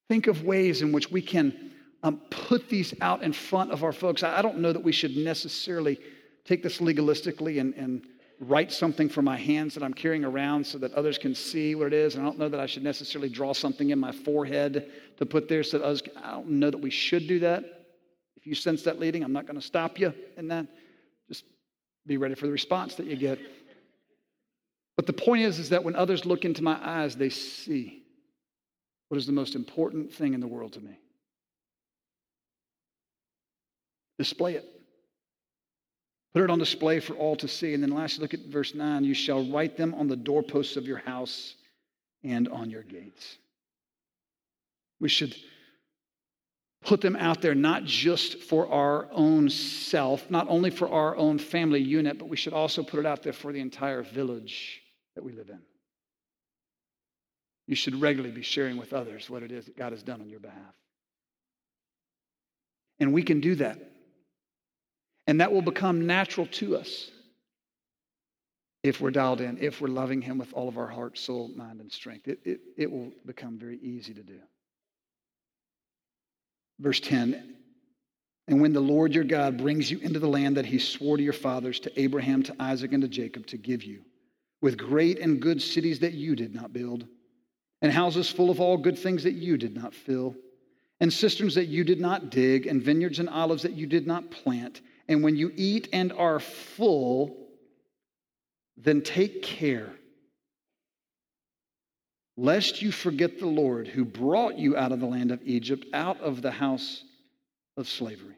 Think 0.09 0.27
of 0.27 0.43
ways 0.43 0.81
in 0.81 0.91
which 0.91 1.09
we 1.09 1.21
can 1.21 1.71
um, 2.03 2.21
put 2.29 2.69
these 2.69 2.93
out 3.01 3.23
in 3.23 3.33
front 3.33 3.71
of 3.71 3.83
our 3.83 3.91
folks. 3.91 4.23
I, 4.23 4.41
don't 4.41 4.59
know 4.59 4.71
that 4.71 4.83
we 4.83 4.91
should 4.91 5.17
necessarily 5.17 5.99
take 6.43 6.61
this 6.61 6.79
legalistically 6.79 7.59
and, 7.59 7.73
and 7.73 8.03
write 8.39 8.71
something 8.71 9.09
for 9.09 9.21
my 9.21 9.37
hands 9.37 9.73
that 9.73 9.83
I'm 9.83 9.93
carrying 9.93 10.23
around 10.23 10.65
so 10.65 10.77
that 10.79 10.93
others 10.93 11.17
can 11.17 11.33
see 11.33 11.73
what 11.73 11.87
it 11.87 11.93
is. 11.93 12.15
And 12.15 12.23
I 12.23 12.27
don't 12.27 12.37
know 12.37 12.49
that 12.49 12.59
I 12.59 12.65
should 12.65 12.83
necessarily 12.83 13.29
draw 13.29 13.53
something 13.53 13.89
in 13.89 13.99
my 13.99 14.11
forehead 14.11 14.91
to 15.17 15.25
put 15.25 15.47
there 15.47 15.63
so 15.63 15.79
that 15.79 15.85
others, 15.85 16.03
I 16.21 16.31
don't 16.31 16.49
know 16.49 16.69
that 16.69 16.79
we 16.79 16.89
should 16.89 17.27
do 17.27 17.39
that. 17.39 17.63
If 18.35 18.45
you 18.45 18.55
sense 18.55 18.83
that 18.83 18.99
leading, 18.99 19.23
I'm 19.23 19.33
not 19.33 19.47
going 19.47 19.59
to 19.59 19.65
stop 19.65 19.99
you 19.99 20.13
in 20.37 20.47
that. 20.49 20.67
Just 21.27 21.45
be 22.05 22.17
ready 22.17 22.35
for 22.35 22.45
the 22.45 22.51
response 22.51 22.95
that 22.95 23.07
you 23.07 23.15
get. 23.15 23.39
But 24.95 25.07
the 25.07 25.13
point 25.13 25.43
is, 25.43 25.59
is 25.59 25.69
that 25.69 25.83
when 25.83 25.95
others 25.95 26.25
look 26.25 26.45
into 26.45 26.63
my 26.63 26.77
eyes, 26.81 27.15
they 27.15 27.29
see 27.29 28.03
what 29.09 29.17
is 29.17 29.25
the 29.25 29.33
most 29.33 29.55
important 29.55 30.13
thing 30.13 30.33
in 30.33 30.39
the 30.39 30.47
world 30.47 30.73
to 30.73 30.81
me. 30.81 30.97
Display 34.17 34.55
it. 34.55 34.65
Put 36.33 36.43
it 36.43 36.49
on 36.49 36.59
display 36.59 36.99
for 36.99 37.13
all 37.13 37.35
to 37.37 37.47
see. 37.47 37.73
And 37.73 37.81
then 37.81 37.91
lastly, 37.91 38.21
look 38.21 38.33
at 38.33 38.41
verse 38.41 38.75
9. 38.75 39.05
You 39.05 39.13
shall 39.13 39.49
write 39.49 39.77
them 39.77 39.93
on 39.93 40.07
the 40.07 40.17
doorposts 40.17 40.75
of 40.75 40.85
your 40.85 40.97
house 40.97 41.55
and 42.23 42.49
on 42.49 42.69
your 42.69 42.83
gates. 42.83 43.37
We 44.99 45.07
should 45.07 45.33
put 46.83 46.99
them 47.01 47.15
out 47.15 47.41
there 47.41 47.55
not 47.55 47.85
just 47.85 48.39
for 48.43 48.69
our 48.69 49.07
own 49.11 49.49
self, 49.49 50.29
not 50.29 50.47
only 50.49 50.69
for 50.71 50.89
our 50.89 51.15
own 51.15 51.39
family 51.39 51.81
unit, 51.81 52.19
but 52.19 52.27
we 52.27 52.37
should 52.37 52.53
also 52.53 52.83
put 52.83 52.99
it 52.99 53.05
out 53.05 53.23
there 53.23 53.33
for 53.33 53.53
the 53.53 53.59
entire 53.59 54.03
village 54.03 54.81
that 55.15 55.23
we 55.23 55.31
live 55.31 55.49
in. 55.49 55.61
You 57.67 57.75
should 57.75 57.99
regularly 58.01 58.35
be 58.35 58.43
sharing 58.43 58.77
with 58.77 58.93
others 58.93 59.29
what 59.29 59.41
it 59.41 59.51
is 59.51 59.65
that 59.65 59.77
God 59.77 59.93
has 59.93 60.03
done 60.03 60.19
on 60.19 60.29
your 60.29 60.41
behalf. 60.41 60.75
And 62.99 63.13
we 63.13 63.23
can 63.23 63.39
do 63.39 63.55
that 63.55 63.94
and 65.27 65.41
that 65.41 65.51
will 65.51 65.61
become 65.61 66.05
natural 66.05 66.47
to 66.47 66.77
us 66.77 67.09
if 68.83 69.01
we're 69.01 69.11
dialed 69.11 69.41
in, 69.41 69.57
if 69.59 69.81
we're 69.81 69.87
loving 69.87 70.21
Him 70.21 70.37
with 70.37 70.53
all 70.53 70.67
of 70.67 70.77
our 70.77 70.87
heart, 70.87 71.17
soul, 71.17 71.49
mind, 71.55 71.81
and 71.81 71.91
strength. 71.91 72.27
It, 72.27 72.39
it, 72.45 72.59
it 72.77 72.91
will 72.91 73.11
become 73.25 73.57
very 73.57 73.79
easy 73.79 74.13
to 74.13 74.21
do. 74.21 74.39
Verse 76.79 76.99
10 76.99 77.55
And 78.47 78.61
when 78.61 78.73
the 78.73 78.79
Lord 78.79 79.15
your 79.15 79.23
God 79.23 79.57
brings 79.57 79.89
you 79.89 79.97
into 79.99 80.19
the 80.19 80.27
land 80.27 80.57
that 80.57 80.67
He 80.67 80.77
swore 80.77 81.17
to 81.17 81.23
your 81.23 81.33
fathers, 81.33 81.79
to 81.81 81.99
Abraham, 81.99 82.43
to 82.43 82.55
Isaac, 82.59 82.93
and 82.93 83.01
to 83.01 83.07
Jacob, 83.07 83.47
to 83.47 83.57
give 83.57 83.83
you, 83.83 84.01
with 84.61 84.77
great 84.77 85.17
and 85.17 85.41
good 85.41 85.61
cities 85.61 85.99
that 85.99 86.13
you 86.13 86.35
did 86.35 86.53
not 86.53 86.71
build, 86.71 87.07
and 87.81 87.91
houses 87.91 88.29
full 88.29 88.51
of 88.51 88.61
all 88.61 88.77
good 88.77 88.99
things 88.99 89.23
that 89.23 89.33
you 89.33 89.57
did 89.57 89.75
not 89.75 89.95
fill, 89.95 90.35
and 90.99 91.11
cisterns 91.11 91.55
that 91.55 91.65
you 91.65 91.83
did 91.83 91.99
not 91.99 92.29
dig, 92.29 92.67
and 92.67 92.83
vineyards 92.83 93.17
and 93.17 93.29
olives 93.29 93.63
that 93.63 93.73
you 93.73 93.87
did 93.87 94.05
not 94.05 94.29
plant 94.29 94.81
and 95.07 95.23
when 95.23 95.35
you 95.35 95.51
eat 95.55 95.87
and 95.93 96.11
are 96.13 96.39
full, 96.39 97.37
then 98.77 99.01
take 99.01 99.43
care, 99.43 99.93
lest 102.37 102.81
you 102.81 102.91
forget 102.91 103.39
the 103.39 103.45
Lord 103.45 103.87
who 103.87 104.03
brought 104.03 104.57
you 104.57 104.75
out 104.75 104.91
of 104.91 104.99
the 104.99 105.05
land 105.05 105.31
of 105.31 105.41
Egypt, 105.43 105.85
out 105.93 106.19
of 106.21 106.41
the 106.41 106.51
house 106.51 107.03
of 107.77 107.87
slavery. 107.87 108.35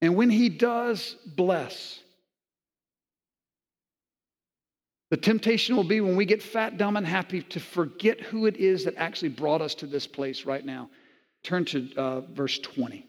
And 0.00 0.14
when 0.14 0.30
he 0.30 0.48
does 0.48 1.16
bless, 1.26 1.98
the 5.10 5.16
temptation 5.16 5.74
will 5.74 5.84
be 5.84 6.00
when 6.02 6.16
we 6.16 6.26
get 6.26 6.42
fat, 6.42 6.76
dumb, 6.76 6.96
and 6.96 7.06
happy 7.06 7.42
to 7.42 7.60
forget 7.60 8.20
who 8.20 8.46
it 8.46 8.58
is 8.58 8.84
that 8.84 8.94
actually 8.96 9.30
brought 9.30 9.62
us 9.62 9.74
to 9.76 9.86
this 9.86 10.06
place 10.06 10.44
right 10.44 10.64
now. 10.64 10.90
Turn 11.42 11.64
to 11.66 11.88
uh, 11.96 12.20
verse 12.20 12.58
20 12.58 13.08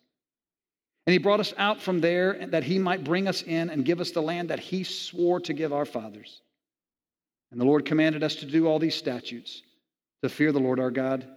And 1.07 1.13
he 1.13 1.17
brought 1.17 1.39
us 1.39 1.53
out 1.57 1.81
from 1.81 1.99
there 1.99 2.45
that 2.47 2.63
he 2.63 2.77
might 2.77 3.03
bring 3.03 3.27
us 3.27 3.41
in 3.41 3.69
and 3.69 3.85
give 3.85 3.99
us 3.99 4.11
the 4.11 4.21
land 4.21 4.49
that 4.49 4.59
he 4.59 4.83
swore 4.83 5.39
to 5.41 5.53
give 5.53 5.73
our 5.73 5.85
fathers. 5.85 6.41
And 7.51 7.59
the 7.59 7.65
Lord 7.65 7.85
commanded 7.85 8.23
us 8.23 8.35
to 8.35 8.45
do 8.45 8.67
all 8.67 8.79
these 8.79 8.95
statutes, 8.95 9.63
to 10.23 10.29
fear 10.29 10.51
the 10.51 10.59
Lord 10.59 10.79
our 10.79 10.91
God, 10.91 11.27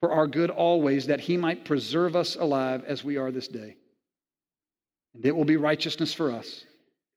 for 0.00 0.12
our 0.12 0.26
good 0.26 0.50
always, 0.50 1.06
that 1.06 1.20
he 1.20 1.36
might 1.36 1.64
preserve 1.64 2.16
us 2.16 2.36
alive 2.36 2.84
as 2.86 3.04
we 3.04 3.18
are 3.18 3.30
this 3.30 3.48
day. 3.48 3.76
And 5.14 5.24
it 5.26 5.36
will 5.36 5.44
be 5.44 5.56
righteousness 5.56 6.14
for 6.14 6.32
us 6.32 6.64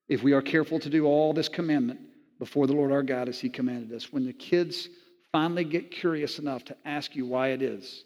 if 0.09 0.21
we 0.21 0.33
are 0.33 0.41
careful 0.41 0.79
to 0.79 0.89
do 0.89 1.05
all 1.05 1.33
this 1.33 1.47
commandment 1.47 2.01
before 2.39 2.67
the 2.67 2.73
Lord 2.73 2.91
our 2.91 3.03
God 3.03 3.29
as 3.29 3.39
he 3.39 3.49
commanded 3.49 3.95
us. 3.95 4.11
When 4.11 4.25
the 4.25 4.33
kids 4.33 4.89
finally 5.31 5.63
get 5.63 5.91
curious 5.91 6.39
enough 6.39 6.65
to 6.65 6.75
ask 6.83 7.15
you 7.15 7.25
why 7.25 7.49
it 7.49 7.61
is 7.61 8.03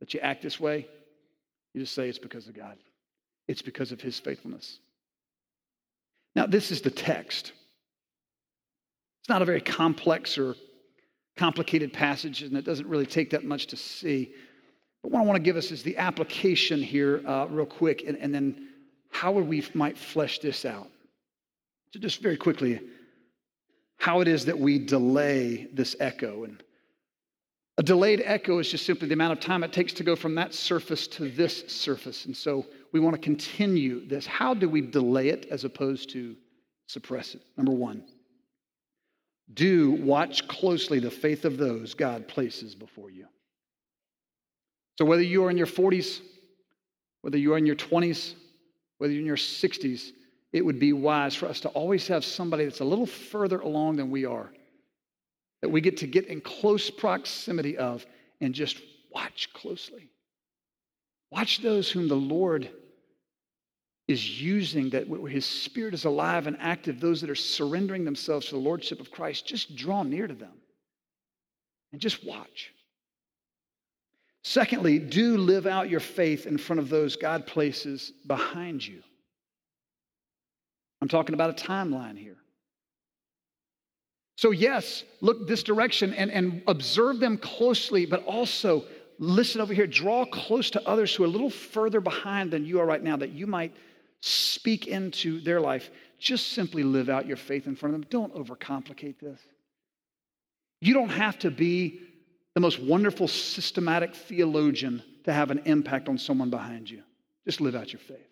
that 0.00 0.14
you 0.14 0.20
act 0.20 0.42
this 0.42 0.58
way, 0.58 0.88
you 1.74 1.82
just 1.82 1.94
say 1.94 2.08
it's 2.08 2.18
because 2.18 2.48
of 2.48 2.54
God. 2.54 2.78
It's 3.48 3.62
because 3.62 3.92
of 3.92 4.00
his 4.00 4.18
faithfulness. 4.18 4.78
Now, 6.34 6.46
this 6.46 6.70
is 6.70 6.80
the 6.80 6.90
text. 6.90 7.52
It's 9.20 9.28
not 9.28 9.42
a 9.42 9.44
very 9.44 9.60
complex 9.60 10.36
or 10.36 10.56
complicated 11.36 11.92
passage, 11.92 12.42
and 12.42 12.56
it 12.56 12.64
doesn't 12.64 12.86
really 12.86 13.06
take 13.06 13.30
that 13.30 13.44
much 13.44 13.66
to 13.68 13.76
see. 13.76 14.32
But 15.02 15.12
what 15.12 15.20
I 15.20 15.24
want 15.24 15.36
to 15.36 15.42
give 15.42 15.56
us 15.56 15.70
is 15.70 15.82
the 15.82 15.96
application 15.96 16.82
here, 16.82 17.22
uh, 17.26 17.46
real 17.46 17.66
quick, 17.66 18.04
and, 18.06 18.16
and 18.18 18.34
then 18.34 18.68
how 19.10 19.32
we 19.32 19.64
might 19.74 19.98
flesh 19.98 20.38
this 20.40 20.64
out. 20.64 20.88
So, 21.92 22.00
just 22.00 22.20
very 22.20 22.36
quickly, 22.36 22.80
how 23.98 24.20
it 24.20 24.28
is 24.28 24.44
that 24.46 24.58
we 24.58 24.78
delay 24.78 25.68
this 25.72 25.94
echo. 26.00 26.44
And 26.44 26.62
a 27.78 27.82
delayed 27.82 28.22
echo 28.24 28.58
is 28.58 28.70
just 28.70 28.86
simply 28.86 29.08
the 29.08 29.14
amount 29.14 29.32
of 29.32 29.40
time 29.40 29.64
it 29.64 29.72
takes 29.72 29.92
to 29.94 30.04
go 30.04 30.16
from 30.16 30.34
that 30.34 30.52
surface 30.54 31.06
to 31.08 31.30
this 31.30 31.64
surface. 31.68 32.26
And 32.26 32.36
so 32.36 32.66
we 32.94 33.00
want 33.00 33.16
to 33.16 33.20
continue 33.20 34.06
this. 34.06 34.24
How 34.24 34.54
do 34.54 34.68
we 34.68 34.80
delay 34.80 35.28
it 35.30 35.48
as 35.50 35.64
opposed 35.64 36.10
to 36.10 36.36
suppress 36.86 37.34
it? 37.34 37.42
Number 37.56 37.72
one, 37.72 38.04
do 39.52 39.90
watch 39.90 40.46
closely 40.46 41.00
the 41.00 41.10
faith 41.10 41.44
of 41.44 41.58
those 41.58 41.92
God 41.92 42.28
places 42.28 42.76
before 42.76 43.10
you. 43.10 43.26
So 44.96 45.04
whether 45.04 45.22
you 45.22 45.44
are 45.44 45.50
in 45.50 45.58
your 45.58 45.66
40s, 45.66 46.20
whether 47.22 47.36
you 47.36 47.52
are 47.54 47.58
in 47.58 47.66
your 47.66 47.74
20s, 47.74 48.34
whether 48.98 49.12
you're 49.12 49.22
in 49.22 49.26
your 49.26 49.36
60s, 49.36 50.12
it 50.52 50.64
would 50.64 50.78
be 50.78 50.92
wise 50.92 51.34
for 51.34 51.46
us 51.46 51.58
to 51.60 51.68
always 51.70 52.06
have 52.06 52.24
somebody 52.24 52.64
that's 52.64 52.78
a 52.78 52.84
little 52.84 53.06
further 53.06 53.58
along 53.58 53.96
than 53.96 54.08
we 54.08 54.24
are, 54.24 54.52
that 55.62 55.68
we 55.68 55.80
get 55.80 55.96
to 55.96 56.06
get 56.06 56.26
in 56.26 56.40
close 56.40 56.90
proximity 56.90 57.76
of 57.76 58.06
and 58.40 58.54
just 58.54 58.80
watch 59.12 59.52
closely. 59.52 60.10
Watch 61.32 61.60
those 61.60 61.90
whom 61.90 62.06
the 62.06 62.14
Lord 62.14 62.70
is 64.06 64.40
using, 64.40 64.90
that 64.90 65.08
where 65.08 65.30
his 65.30 65.46
spirit 65.46 65.94
is 65.94 66.04
alive 66.04 66.46
and 66.46 66.56
active, 66.60 67.00
those 67.00 67.20
that 67.22 67.30
are 67.30 67.34
surrendering 67.34 68.04
themselves 68.04 68.46
to 68.46 68.54
the 68.54 68.60
lordship 68.60 69.00
of 69.00 69.10
Christ, 69.10 69.46
just 69.46 69.74
draw 69.76 70.02
near 70.02 70.26
to 70.26 70.34
them 70.34 70.52
and 71.92 72.00
just 72.00 72.24
watch. 72.24 72.72
Secondly, 74.42 74.98
do 74.98 75.38
live 75.38 75.66
out 75.66 75.88
your 75.88 76.00
faith 76.00 76.46
in 76.46 76.58
front 76.58 76.80
of 76.80 76.90
those 76.90 77.16
God 77.16 77.46
places 77.46 78.12
behind 78.26 78.86
you. 78.86 79.02
I'm 81.00 81.08
talking 81.08 81.34
about 81.34 81.50
a 81.50 81.64
timeline 81.64 82.18
here. 82.18 82.36
So, 84.36 84.50
yes, 84.50 85.04
look 85.22 85.46
this 85.46 85.62
direction 85.62 86.12
and, 86.12 86.30
and 86.30 86.62
observe 86.66 87.20
them 87.20 87.38
closely, 87.38 88.04
but 88.04 88.24
also 88.24 88.84
listen 89.18 89.60
over 89.60 89.72
here. 89.72 89.86
Draw 89.86 90.26
close 90.26 90.70
to 90.70 90.88
others 90.88 91.14
who 91.14 91.22
are 91.22 91.26
a 91.26 91.30
little 91.30 91.50
further 91.50 92.00
behind 92.00 92.50
than 92.50 92.66
you 92.66 92.80
are 92.80 92.86
right 92.86 93.02
now, 93.02 93.16
that 93.16 93.30
you 93.30 93.46
might 93.46 93.74
speak 94.24 94.86
into 94.86 95.38
their 95.40 95.60
life. 95.60 95.90
Just 96.18 96.52
simply 96.52 96.82
live 96.82 97.10
out 97.10 97.26
your 97.26 97.36
faith 97.36 97.66
in 97.66 97.76
front 97.76 97.94
of 97.94 98.00
them. 98.00 98.08
Don't 98.08 98.34
overcomplicate 98.34 99.18
this. 99.18 99.38
You 100.80 100.94
don't 100.94 101.10
have 101.10 101.38
to 101.40 101.50
be 101.50 102.00
the 102.54 102.60
most 102.60 102.80
wonderful 102.80 103.28
systematic 103.28 104.14
theologian 104.14 105.02
to 105.24 105.32
have 105.32 105.50
an 105.50 105.60
impact 105.66 106.08
on 106.08 106.16
someone 106.16 106.48
behind 106.48 106.88
you. 106.88 107.02
Just 107.44 107.60
live 107.60 107.74
out 107.74 107.92
your 107.92 108.00
faith. 108.00 108.30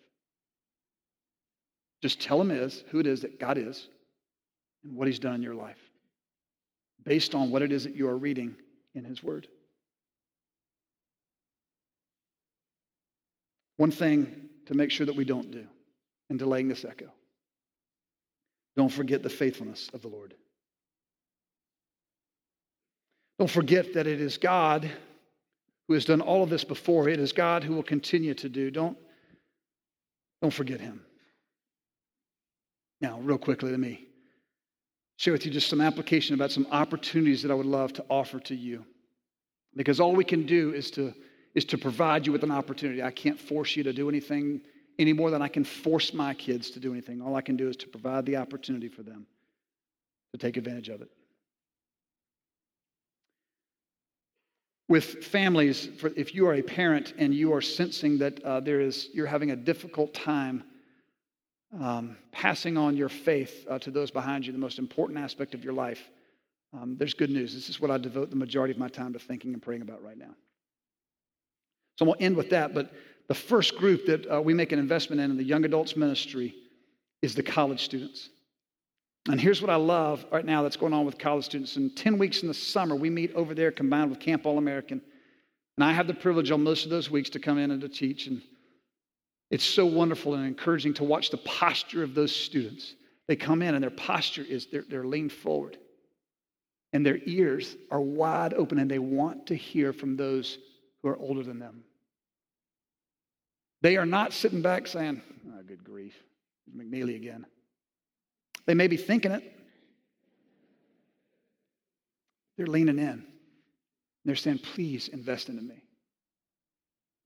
Just 2.01 2.19
tell 2.19 2.39
them 2.39 2.49
is 2.49 2.83
who 2.89 2.99
it 2.99 3.05
is 3.05 3.21
that 3.21 3.39
God 3.39 3.59
is 3.59 3.87
and 4.83 4.95
what 4.95 5.07
He's 5.07 5.19
done 5.19 5.35
in 5.35 5.43
your 5.43 5.55
life 5.55 5.77
based 7.05 7.35
on 7.35 7.51
what 7.51 7.61
it 7.61 7.71
is 7.71 7.83
that 7.83 7.95
you 7.95 8.07
are 8.07 8.17
reading 8.17 8.55
in 8.95 9.03
His 9.03 9.21
Word. 9.21 9.47
One 13.77 13.91
thing 13.91 14.49
to 14.65 14.73
make 14.73 14.89
sure 14.89 15.05
that 15.05 15.15
we 15.15 15.25
don't 15.25 15.51
do 15.51 15.67
in 16.29 16.37
delaying 16.37 16.67
this 16.67 16.85
echo 16.85 17.11
don't 18.75 18.91
forget 18.91 19.21
the 19.21 19.29
faithfulness 19.29 19.89
of 19.93 20.01
the 20.01 20.07
Lord. 20.07 20.33
Don't 23.39 23.49
forget 23.49 23.93
that 23.93 24.07
it 24.07 24.21
is 24.21 24.37
God 24.37 24.89
who 25.87 25.93
has 25.93 26.05
done 26.05 26.21
all 26.21 26.43
of 26.43 26.49
this 26.49 26.63
before. 26.63 27.09
It 27.09 27.19
is 27.19 27.31
God 27.31 27.63
who 27.63 27.73
will 27.75 27.83
continue 27.83 28.33
to 28.35 28.49
do. 28.49 28.71
Don't, 28.71 28.97
don't 30.41 30.53
forget 30.53 30.79
Him. 30.79 31.01
Now, 33.01 33.19
real 33.19 33.37
quickly, 33.37 33.69
let 33.69 33.79
me 33.79 34.07
share 35.17 35.33
with 35.33 35.45
you 35.45 35.51
just 35.51 35.69
some 35.69 35.81
application 35.81 36.35
about 36.35 36.51
some 36.51 36.67
opportunities 36.71 37.41
that 37.43 37.51
I 37.51 37.55
would 37.55 37.65
love 37.65 37.93
to 37.93 38.05
offer 38.09 38.39
to 38.41 38.55
you. 38.55 38.85
Because 39.75 39.99
all 39.99 40.15
we 40.15 40.23
can 40.23 40.45
do 40.45 40.73
is 40.73 40.89
to, 40.91 41.13
is 41.53 41.65
to 41.65 41.77
provide 41.77 42.25
you 42.25 42.31
with 42.31 42.43
an 42.43 42.51
opportunity. 42.51 43.03
I 43.03 43.11
can't 43.11 43.39
force 43.39 43.75
you 43.75 43.83
to 43.83 43.93
do 43.93 44.07
anything 44.09 44.61
any 44.99 45.13
more 45.13 45.31
than 45.31 45.41
I 45.41 45.47
can 45.47 45.63
force 45.63 46.13
my 46.13 46.33
kids 46.33 46.69
to 46.71 46.79
do 46.79 46.91
anything. 46.91 47.21
All 47.21 47.35
I 47.35 47.41
can 47.41 47.55
do 47.55 47.69
is 47.69 47.75
to 47.77 47.87
provide 47.87 48.25
the 48.25 48.37
opportunity 48.37 48.87
for 48.87 49.03
them 49.03 49.25
to 50.31 50.37
take 50.37 50.57
advantage 50.57 50.89
of 50.89 51.01
it. 51.01 51.09
With 54.89 55.23
families, 55.23 55.89
for, 55.97 56.11
if 56.15 56.35
you 56.35 56.45
are 56.47 56.55
a 56.55 56.61
parent 56.61 57.13
and 57.17 57.33
you 57.33 57.53
are 57.53 57.61
sensing 57.61 58.17
that 58.19 58.43
uh, 58.43 58.59
there 58.59 58.81
is, 58.81 59.09
you're 59.13 59.25
having 59.27 59.51
a 59.51 59.55
difficult 59.55 60.13
time 60.13 60.63
um, 61.79 62.17
passing 62.31 62.77
on 62.77 62.95
your 62.95 63.09
faith 63.09 63.65
uh, 63.69 63.79
to 63.79 63.89
those 63.89 64.11
behind 64.11 64.45
you, 64.45 64.51
the 64.51 64.59
most 64.59 64.77
important 64.77 65.17
aspect 65.17 65.53
of 65.55 65.63
your 65.63 65.73
life, 65.73 66.09
um, 66.73 66.95
there's 66.97 67.13
good 67.13 67.29
news. 67.29 67.53
This 67.53 67.69
is 67.69 67.79
what 67.79 67.91
I 67.91 67.97
devote 67.97 68.29
the 68.29 68.35
majority 68.35 68.73
of 68.73 68.77
my 68.77 68.87
time 68.87 69.13
to 69.13 69.19
thinking 69.19 69.53
and 69.53 69.61
praying 69.61 69.81
about 69.81 70.03
right 70.03 70.17
now. 70.17 70.35
So 71.97 72.05
I'm 72.05 72.07
going 72.07 72.19
to 72.19 72.25
end 72.25 72.35
with 72.35 72.49
that. 72.49 72.73
But 72.73 72.91
the 73.27 73.33
first 73.33 73.75
group 73.77 74.05
that 74.05 74.31
uh, 74.31 74.41
we 74.41 74.53
make 74.53 74.71
an 74.71 74.79
investment 74.79 75.21
in 75.21 75.31
in 75.31 75.37
the 75.37 75.43
young 75.43 75.65
adults 75.65 75.95
ministry 75.95 76.53
is 77.21 77.35
the 77.35 77.43
college 77.43 77.83
students. 77.83 78.29
And 79.29 79.39
here's 79.39 79.61
what 79.61 79.69
I 79.69 79.75
love 79.75 80.25
right 80.31 80.45
now 80.45 80.63
that's 80.63 80.75
going 80.75 80.93
on 80.93 81.05
with 81.05 81.17
college 81.17 81.45
students. 81.45 81.77
In 81.77 81.89
10 81.89 82.17
weeks 82.17 82.41
in 82.41 82.49
the 82.49 82.53
summer, 82.53 82.95
we 82.95 83.09
meet 83.09 83.33
over 83.33 83.53
there 83.53 83.71
combined 83.71 84.09
with 84.09 84.19
Camp 84.19 84.45
All 84.45 84.57
American. 84.57 85.01
And 85.77 85.83
I 85.83 85.93
have 85.93 86.07
the 86.07 86.13
privilege 86.13 86.51
on 86.51 86.63
most 86.63 86.83
of 86.83 86.89
those 86.89 87.09
weeks 87.09 87.29
to 87.31 87.39
come 87.39 87.57
in 87.57 87.71
and 87.71 87.79
to 87.81 87.87
teach. 87.87 88.27
And 88.27 88.41
it's 89.49 89.63
so 89.63 89.85
wonderful 89.85 90.33
and 90.33 90.45
encouraging 90.45 90.93
to 90.95 91.05
watch 91.05 91.29
the 91.29 91.37
posture 91.37 92.03
of 92.03 92.13
those 92.13 92.35
students. 92.35 92.95
They 93.27 93.37
come 93.37 93.61
in 93.61 93.75
and 93.75 93.83
their 93.83 93.89
posture 93.89 94.43
is 94.43 94.67
they're, 94.71 94.83
they're 94.89 95.05
leaned 95.05 95.31
forward 95.31 95.77
and 96.93 97.05
their 97.05 97.19
ears 97.25 97.75
are 97.91 97.99
wide 97.99 98.53
open 98.53 98.79
and 98.79 98.89
they 98.89 98.99
want 98.99 99.47
to 99.47 99.55
hear 99.55 99.91
from 99.91 100.15
those 100.15 100.59
who 101.01 101.09
are 101.09 101.17
older 101.17 101.43
than 101.43 101.59
them. 101.59 101.83
They 103.83 103.97
are 103.97 104.05
not 104.05 104.31
sitting 104.31 104.61
back 104.61 104.87
saying, 104.87 105.21
oh, 105.45 105.61
good 105.67 105.83
grief, 105.83 106.15
McNeely 106.75 107.17
again. 107.17 107.45
They 108.65 108.73
may 108.73 108.87
be 108.87 108.95
thinking 108.95 109.31
it. 109.33 109.43
They're 112.57 112.65
leaning 112.65 112.97
in. 112.97 113.25
They're 114.23 114.37
saying, 114.37 114.59
please 114.59 115.09
invest 115.09 115.49
into 115.49 115.61
me. 115.61 115.83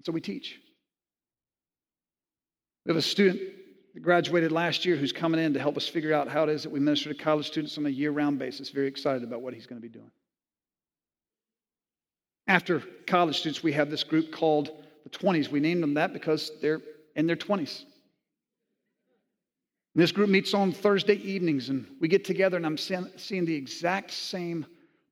So 0.04 0.12
we 0.12 0.20
teach. 0.20 0.60
We 2.86 2.90
have 2.90 2.98
a 2.98 3.04
student 3.04 3.40
that 3.94 4.00
graduated 4.00 4.52
last 4.52 4.84
year 4.84 4.96
who's 4.96 5.12
coming 5.12 5.40
in 5.40 5.54
to 5.54 5.60
help 5.60 5.78
us 5.78 5.88
figure 5.88 6.14
out 6.14 6.28
how 6.28 6.44
it 6.44 6.50
is 6.50 6.64
that 6.64 6.72
we 6.72 6.80
minister 6.80 7.14
to 7.14 7.24
college 7.24 7.46
students 7.46 7.78
on 7.78 7.86
a 7.86 7.90
year 7.90 8.10
round 8.10 8.40
basis. 8.40 8.72
Very 8.72 8.88
excited 8.88 9.24
about 9.24 9.42
what 9.42 9.54
he's 9.54 9.68
going 9.68 9.80
to 9.80 9.88
be 9.88 9.94
doing. 9.94 10.10
After 12.48 12.82
college 13.06 13.38
students, 13.38 13.62
we 13.62 13.74
have 13.74 13.92
this 13.92 14.04
group 14.04 14.32
called 14.32 14.72
the 15.12 15.18
20s. 15.18 15.50
We 15.50 15.60
named 15.60 15.84
them 15.84 15.94
that 15.96 16.14
because 16.14 16.52
they're 16.62 16.82
in 17.16 17.28
their 17.28 17.36
20s. 17.36 17.84
And 19.94 20.04
this 20.04 20.12
group 20.12 20.30
meets 20.30 20.54
on 20.54 20.72
Thursday 20.72 21.16
evenings, 21.16 21.70
and 21.70 21.88
we 22.00 22.08
get 22.08 22.26
together, 22.26 22.58
and 22.58 22.66
I'm 22.66 22.78
seeing 22.78 23.46
the 23.46 23.56
exact 23.56 24.12
same 24.12 24.66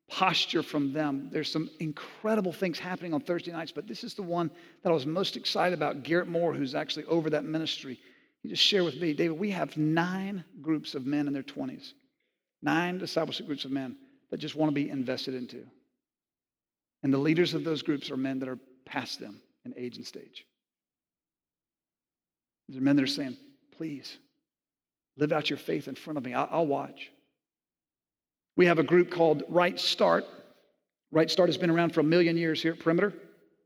posture 0.08 0.62
from 0.62 0.94
them. 0.94 1.30
There's 1.32 1.52
some 1.52 1.70
incredible 1.80 2.54
things 2.54 2.78
happening 2.78 3.12
on 3.12 3.22
Thursday 3.22 3.52
nights, 3.52 3.72
but 3.72 3.88
this 3.88 4.04
is 4.04 4.14
the 4.14 4.22
one 4.22 4.52
that 4.84 4.92
I 4.92 4.94
was 4.94 5.08
most 5.08 5.36
excited 5.36 5.74
about. 5.76 6.04
Garrett 6.04 6.28
Moore, 6.28 6.54
who's 6.54 6.76
actually 6.76 7.06
over 7.06 7.32
that 7.32 7.44
ministry, 7.44 8.00
You 8.46 8.52
just 8.52 8.62
share 8.62 8.84
with 8.84 9.02
me, 9.02 9.12
David, 9.12 9.40
we 9.40 9.50
have 9.50 9.76
nine 9.76 10.44
groups 10.62 10.94
of 10.94 11.08
men 11.08 11.26
in 11.26 11.34
their 11.34 11.42
20s, 11.42 11.94
nine 12.62 13.00
discipleship 13.00 13.48
groups 13.48 13.66
of 13.66 13.72
men 13.72 13.96
that 14.30 14.38
just 14.38 14.56
want 14.56 14.70
to 14.70 14.76
be 14.76 14.88
invested 14.88 15.34
into. 15.34 15.66
And 17.02 17.12
the 17.12 17.18
leaders 17.18 17.56
of 17.56 17.64
those 17.64 17.82
groups 17.82 18.12
are 18.12 18.18
men 18.18 18.38
that 18.38 18.48
are 18.48 18.60
past 18.86 19.20
them 19.20 19.42
in 19.66 19.74
age 19.78 19.98
and 19.98 20.06
stage. 20.06 20.46
These 22.68 22.78
are 22.78 22.82
men 22.82 22.96
that 22.96 23.04
are 23.04 23.08
saying, 23.08 23.38
please, 23.78 24.18
live 25.18 25.32
out 25.32 25.50
your 25.50 25.58
faith 25.58 25.88
in 25.88 25.96
front 25.96 26.18
of 26.18 26.24
me. 26.24 26.34
I'll, 26.34 26.48
I'll 26.52 26.68
watch. 26.68 27.12
We 28.58 28.66
have 28.68 28.80
a 28.80 28.84
group 28.84 29.12
called 29.12 29.44
Right 29.50 29.80
Start. 29.80 30.26
Right 31.12 31.30
Start 31.30 31.50
has 31.50 31.58
been 31.58 31.70
around 31.70 31.94
for 31.94 32.00
a 32.00 32.04
million 32.04 32.38
years 32.38 32.62
here 32.62 32.74
at 32.74 32.80
Perimeter. 32.80 33.14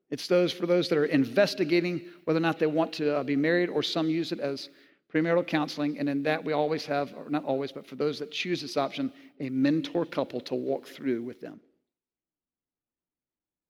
It's 0.09 0.27
those 0.27 0.51
for 0.51 0.65
those 0.65 0.89
that 0.89 0.97
are 0.97 1.05
investigating 1.05 2.01
whether 2.25 2.37
or 2.37 2.41
not 2.41 2.57
they 2.57 2.65
want 2.65 2.91
to 2.93 3.17
uh, 3.17 3.23
be 3.23 3.35
married, 3.35 3.69
or 3.69 3.83
some 3.83 4.09
use 4.09 4.31
it 4.31 4.39
as 4.39 4.69
premarital 5.13 5.45
counseling. 5.45 5.99
And 5.99 6.09
in 6.09 6.23
that, 6.23 6.43
we 6.43 6.53
always 6.53 6.85
have, 6.85 7.13
or 7.13 7.29
not 7.29 7.43
always, 7.43 7.71
but 7.71 7.85
for 7.85 7.95
those 7.95 8.17
that 8.19 8.31
choose 8.31 8.61
this 8.61 8.77
option, 8.77 9.13
a 9.39 9.49
mentor 9.49 10.05
couple 10.05 10.41
to 10.41 10.55
walk 10.55 10.87
through 10.87 11.21
with 11.23 11.39
them. 11.39 11.59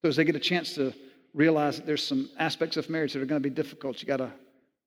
So 0.01 0.09
as 0.09 0.15
they 0.15 0.23
get 0.23 0.35
a 0.35 0.39
chance 0.39 0.73
to 0.75 0.93
realize 1.33 1.77
that 1.77 1.85
there's 1.85 2.05
some 2.05 2.29
aspects 2.37 2.77
of 2.77 2.89
marriage 2.89 3.13
that 3.13 3.21
are 3.21 3.25
going 3.25 3.41
to 3.41 3.49
be 3.49 3.53
difficult, 3.53 4.01
you 4.01 4.07
got 4.07 4.17
to 4.17 4.31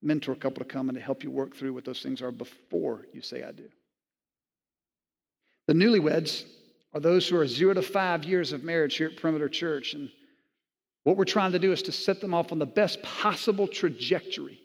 mentor 0.02 0.32
a 0.32 0.36
couple 0.36 0.64
to 0.64 0.68
come 0.68 0.88
and 0.88 0.96
to 0.96 1.02
help 1.02 1.22
you 1.22 1.30
work 1.30 1.56
through 1.56 1.72
what 1.72 1.84
those 1.84 2.02
things 2.02 2.20
are 2.20 2.32
before 2.32 3.06
you 3.12 3.22
say 3.22 3.42
I 3.42 3.52
do. 3.52 3.68
The 5.68 5.74
newlyweds 5.74 6.44
are 6.92 7.00
those 7.00 7.28
who 7.28 7.36
are 7.38 7.46
zero 7.46 7.74
to 7.74 7.82
five 7.82 8.24
years 8.24 8.52
of 8.52 8.64
marriage 8.64 8.96
here 8.96 9.08
at 9.08 9.16
Perimeter 9.16 9.48
Church. 9.48 9.94
And 9.94 10.10
what 11.04 11.16
we're 11.16 11.24
trying 11.24 11.52
to 11.52 11.58
do 11.58 11.72
is 11.72 11.82
to 11.82 11.92
set 11.92 12.20
them 12.20 12.34
off 12.34 12.52
on 12.52 12.58
the 12.58 12.66
best 12.66 13.02
possible 13.02 13.68
trajectory. 13.68 14.58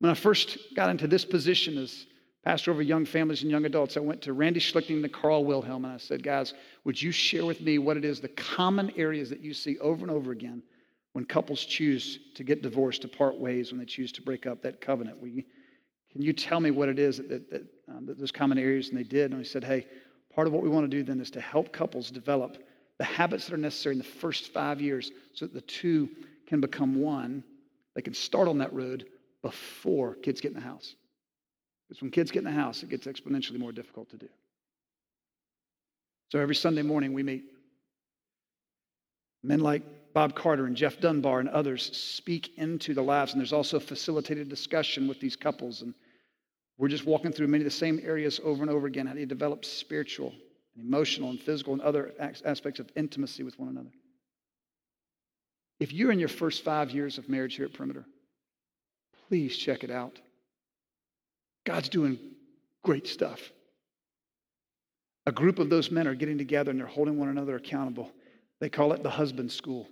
When 0.00 0.10
I 0.10 0.14
first 0.14 0.58
got 0.74 0.90
into 0.90 1.06
this 1.06 1.24
position 1.24 1.78
as 1.78 2.06
pastor 2.44 2.70
over 2.70 2.82
young 2.82 3.06
families 3.06 3.42
and 3.42 3.50
young 3.50 3.64
adults, 3.64 3.96
I 3.96 4.00
went 4.00 4.20
to 4.22 4.34
Randy 4.34 4.60
Schlichting 4.60 5.02
and 5.02 5.12
Carl 5.12 5.44
Wilhelm, 5.44 5.84
and 5.84 5.94
I 5.94 5.96
said, 5.96 6.22
Guys, 6.22 6.52
would 6.84 7.00
you 7.00 7.10
share 7.10 7.46
with 7.46 7.60
me 7.62 7.78
what 7.78 7.96
it 7.96 8.04
is, 8.04 8.20
the 8.20 8.28
common 8.28 8.92
areas 8.96 9.30
that 9.30 9.40
you 9.40 9.54
see 9.54 9.78
over 9.78 10.02
and 10.02 10.10
over 10.10 10.30
again 10.30 10.62
when 11.14 11.24
couples 11.24 11.64
choose 11.64 12.18
to 12.34 12.44
get 12.44 12.60
divorced, 12.60 13.02
to 13.02 13.08
part 13.08 13.38
ways, 13.38 13.72
when 13.72 13.78
they 13.78 13.86
choose 13.86 14.12
to 14.12 14.22
break 14.22 14.46
up 14.46 14.60
that 14.62 14.80
covenant? 14.80 15.20
We, 15.22 15.46
can 16.12 16.20
you 16.20 16.34
tell 16.34 16.60
me 16.60 16.70
what 16.70 16.90
it 16.90 16.98
is 16.98 17.16
that, 17.16 17.28
that, 17.30 17.50
that, 17.50 17.62
um, 17.88 18.06
that 18.06 18.18
those 18.18 18.30
common 18.30 18.58
areas? 18.58 18.90
And 18.90 18.98
they 18.98 19.04
did. 19.04 19.30
And 19.30 19.38
we 19.38 19.44
said, 19.44 19.64
Hey, 19.64 19.86
part 20.34 20.46
of 20.46 20.52
what 20.52 20.62
we 20.62 20.68
want 20.68 20.88
to 20.88 20.96
do 20.96 21.02
then 21.02 21.20
is 21.20 21.30
to 21.32 21.40
help 21.40 21.72
couples 21.72 22.10
develop 22.10 22.58
the 22.98 23.04
habits 23.04 23.46
that 23.46 23.54
are 23.54 23.58
necessary 23.58 23.94
in 23.94 23.98
the 23.98 24.04
first 24.04 24.52
five 24.52 24.82
years 24.82 25.10
so 25.32 25.46
that 25.46 25.54
the 25.54 25.62
two 25.62 26.10
can 26.46 26.60
become 26.60 27.00
one. 27.00 27.42
They 27.94 28.02
can 28.02 28.14
start 28.14 28.48
on 28.48 28.58
that 28.58 28.72
road 28.72 29.06
before 29.40 30.14
kids 30.16 30.42
get 30.42 30.48
in 30.52 30.54
the 30.54 30.60
house. 30.60 30.94
Because 31.88 32.02
when 32.02 32.10
kids 32.10 32.30
get 32.30 32.40
in 32.40 32.44
the 32.44 32.50
house, 32.50 32.82
it 32.82 32.88
gets 32.88 33.06
exponentially 33.06 33.58
more 33.58 33.72
difficult 33.72 34.10
to 34.10 34.16
do. 34.16 34.28
So 36.30 36.40
every 36.40 36.54
Sunday 36.54 36.82
morning 36.82 37.12
we 37.12 37.22
meet. 37.22 37.44
Men 39.42 39.60
like 39.60 39.82
Bob 40.14 40.34
Carter 40.34 40.66
and 40.66 40.76
Jeff 40.76 41.00
Dunbar 41.00 41.40
and 41.40 41.48
others 41.48 41.94
speak 41.96 42.56
into 42.56 42.94
the 42.94 43.02
lives, 43.02 43.32
and 43.32 43.40
there's 43.40 43.52
also 43.52 43.78
facilitated 43.78 44.48
discussion 44.48 45.06
with 45.06 45.20
these 45.20 45.36
couples. 45.36 45.82
And 45.82 45.94
we're 46.78 46.88
just 46.88 47.04
walking 47.04 47.32
through 47.32 47.48
many 47.48 47.62
of 47.62 47.66
the 47.66 47.76
same 47.76 48.00
areas 48.02 48.40
over 48.42 48.62
and 48.62 48.70
over 48.70 48.86
again. 48.86 49.06
How 49.06 49.12
do 49.12 49.20
you 49.20 49.26
develop 49.26 49.64
spiritual 49.64 50.32
and 50.76 50.86
emotional 50.86 51.30
and 51.30 51.40
physical 51.40 51.72
and 51.72 51.82
other 51.82 52.12
aspects 52.18 52.80
of 52.80 52.90
intimacy 52.96 53.42
with 53.42 53.58
one 53.58 53.68
another. 53.68 53.92
If 55.80 55.92
you're 55.92 56.12
in 56.12 56.18
your 56.18 56.28
first 56.28 56.64
five 56.64 56.90
years 56.90 57.18
of 57.18 57.28
marriage 57.28 57.56
here 57.56 57.66
at 57.66 57.72
Perimeter, 57.72 58.04
please 59.28 59.56
check 59.56 59.84
it 59.84 59.90
out. 59.90 60.18
God's 61.64 61.88
doing 61.88 62.18
great 62.82 63.06
stuff. 63.06 63.40
A 65.26 65.32
group 65.32 65.58
of 65.58 65.70
those 65.70 65.90
men 65.90 66.06
are 66.06 66.14
getting 66.14 66.36
together 66.36 66.70
and 66.70 66.78
they're 66.78 66.86
holding 66.86 67.18
one 67.18 67.28
another 67.28 67.56
accountable. 67.56 68.12
They 68.60 68.68
call 68.68 68.92
it 68.92 69.02
the 69.02 69.10
husband 69.10 69.50
school, 69.50 69.88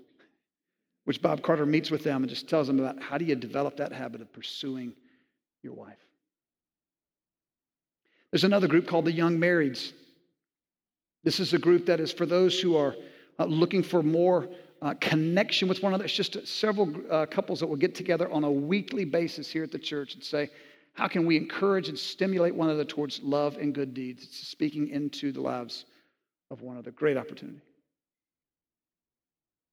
which 1.04 1.22
Bob 1.22 1.42
Carter 1.42 1.64
meets 1.64 1.90
with 1.90 2.04
them 2.04 2.22
and 2.22 2.28
just 2.28 2.48
tells 2.48 2.66
them 2.66 2.78
about 2.78 3.02
how 3.02 3.16
do 3.16 3.24
you 3.24 3.34
develop 3.34 3.78
that 3.78 3.92
habit 3.92 4.20
of 4.20 4.32
pursuing 4.32 4.92
your 5.62 5.72
wife. 5.72 5.98
There's 8.30 8.44
another 8.44 8.68
group 8.68 8.86
called 8.86 9.06
the 9.06 9.12
young 9.12 9.38
marrieds. 9.38 9.92
This 11.24 11.40
is 11.40 11.54
a 11.54 11.58
group 11.58 11.86
that 11.86 12.00
is 12.00 12.12
for 12.12 12.26
those 12.26 12.60
who 12.60 12.76
are 12.76 12.94
uh, 13.38 13.44
looking 13.44 13.82
for 13.82 14.02
more 14.02 14.48
uh, 14.82 14.94
connection 15.00 15.68
with 15.68 15.82
one 15.82 15.92
another. 15.92 16.04
It's 16.04 16.14
just 16.14 16.46
several 16.46 16.92
uh, 17.10 17.26
couples 17.26 17.60
that 17.60 17.66
will 17.66 17.76
get 17.76 17.94
together 17.94 18.30
on 18.30 18.44
a 18.44 18.50
weekly 18.50 19.04
basis 19.04 19.48
here 19.48 19.62
at 19.62 19.70
the 19.70 19.78
church 19.78 20.14
and 20.14 20.24
say, 20.24 20.50
how 20.94 21.08
can 21.08 21.26
we 21.26 21.36
encourage 21.36 21.88
and 21.88 21.98
stimulate 21.98 22.54
one 22.54 22.68
another 22.68 22.84
towards 22.84 23.20
love 23.22 23.56
and 23.56 23.74
good 23.74 23.94
deeds? 23.94 24.24
It's 24.24 24.48
speaking 24.48 24.88
into 24.88 25.32
the 25.32 25.40
lives 25.40 25.86
of 26.50 26.60
one 26.60 26.76
another. 26.76 26.90
Great 26.90 27.16
opportunity. 27.16 27.60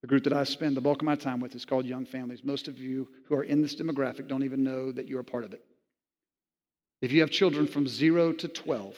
The 0.01 0.07
group 0.07 0.23
that 0.23 0.33
I 0.33 0.45
spend 0.45 0.77
the 0.77 0.81
bulk 0.81 1.01
of 1.01 1.05
my 1.05 1.15
time 1.15 1.41
with 1.41 1.55
is 1.55 1.65
called 1.65 1.85
Young 1.85 2.05
Families. 2.05 2.43
Most 2.43 2.69
of 2.69 2.77
you 2.77 3.09
who 3.25 3.35
are 3.35 3.43
in 3.43 3.61
this 3.61 3.75
demographic 3.75 4.29
don't 4.29 4.43
even 4.43 4.63
know 4.63 4.91
that 4.93 5.07
you're 5.07 5.19
a 5.19 5.25
part 5.25 5.43
of 5.43 5.51
it. 5.51 5.61
If 7.01 7.11
you 7.11 7.19
have 7.21 7.31
children 7.31 7.67
from 7.67 7.87
zero 7.87 8.31
to 8.33 8.47
12, 8.47 8.95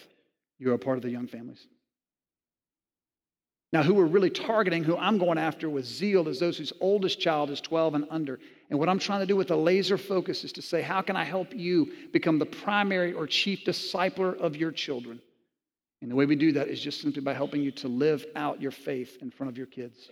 you're 0.59 0.75
a 0.75 0.79
part 0.79 0.97
of 0.97 1.03
the 1.03 1.09
Young 1.09 1.27
Families. 1.27 1.65
Now, 3.73 3.83
who 3.83 3.93
we're 3.93 4.05
really 4.05 4.29
targeting, 4.29 4.83
who 4.83 4.97
I'm 4.97 5.17
going 5.17 5.37
after 5.37 5.69
with 5.69 5.85
zeal, 5.85 6.27
is 6.27 6.39
those 6.39 6.57
whose 6.57 6.73
oldest 6.81 7.19
child 7.19 7.49
is 7.49 7.61
12 7.61 7.95
and 7.95 8.07
under. 8.09 8.39
And 8.71 8.79
what 8.79 8.87
I'm 8.87 8.99
trying 8.99 9.19
to 9.19 9.25
do 9.25 9.35
with 9.35 9.51
a 9.51 9.55
laser 9.55 9.97
focus 9.97 10.45
is 10.45 10.53
to 10.53 10.61
say, 10.61 10.81
how 10.81 11.01
can 11.01 11.17
I 11.17 11.25
help 11.25 11.53
you 11.53 11.91
become 12.13 12.39
the 12.39 12.45
primary 12.45 13.11
or 13.11 13.27
chief 13.27 13.65
discipler 13.65 14.37
of 14.37 14.55
your 14.55 14.71
children? 14.71 15.21
And 16.01 16.09
the 16.09 16.15
way 16.15 16.25
we 16.25 16.37
do 16.37 16.53
that 16.53 16.69
is 16.69 16.79
just 16.79 17.01
simply 17.01 17.21
by 17.21 17.33
helping 17.33 17.61
you 17.61 17.71
to 17.71 17.89
live 17.89 18.25
out 18.33 18.61
your 18.61 18.71
faith 18.71 19.17
in 19.21 19.29
front 19.29 19.51
of 19.51 19.57
your 19.57 19.67
kids. 19.67 20.09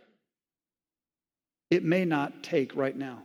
It 1.72 1.86
may 1.86 2.04
not 2.04 2.44
take 2.44 2.76
right 2.76 2.96
now. 2.96 3.24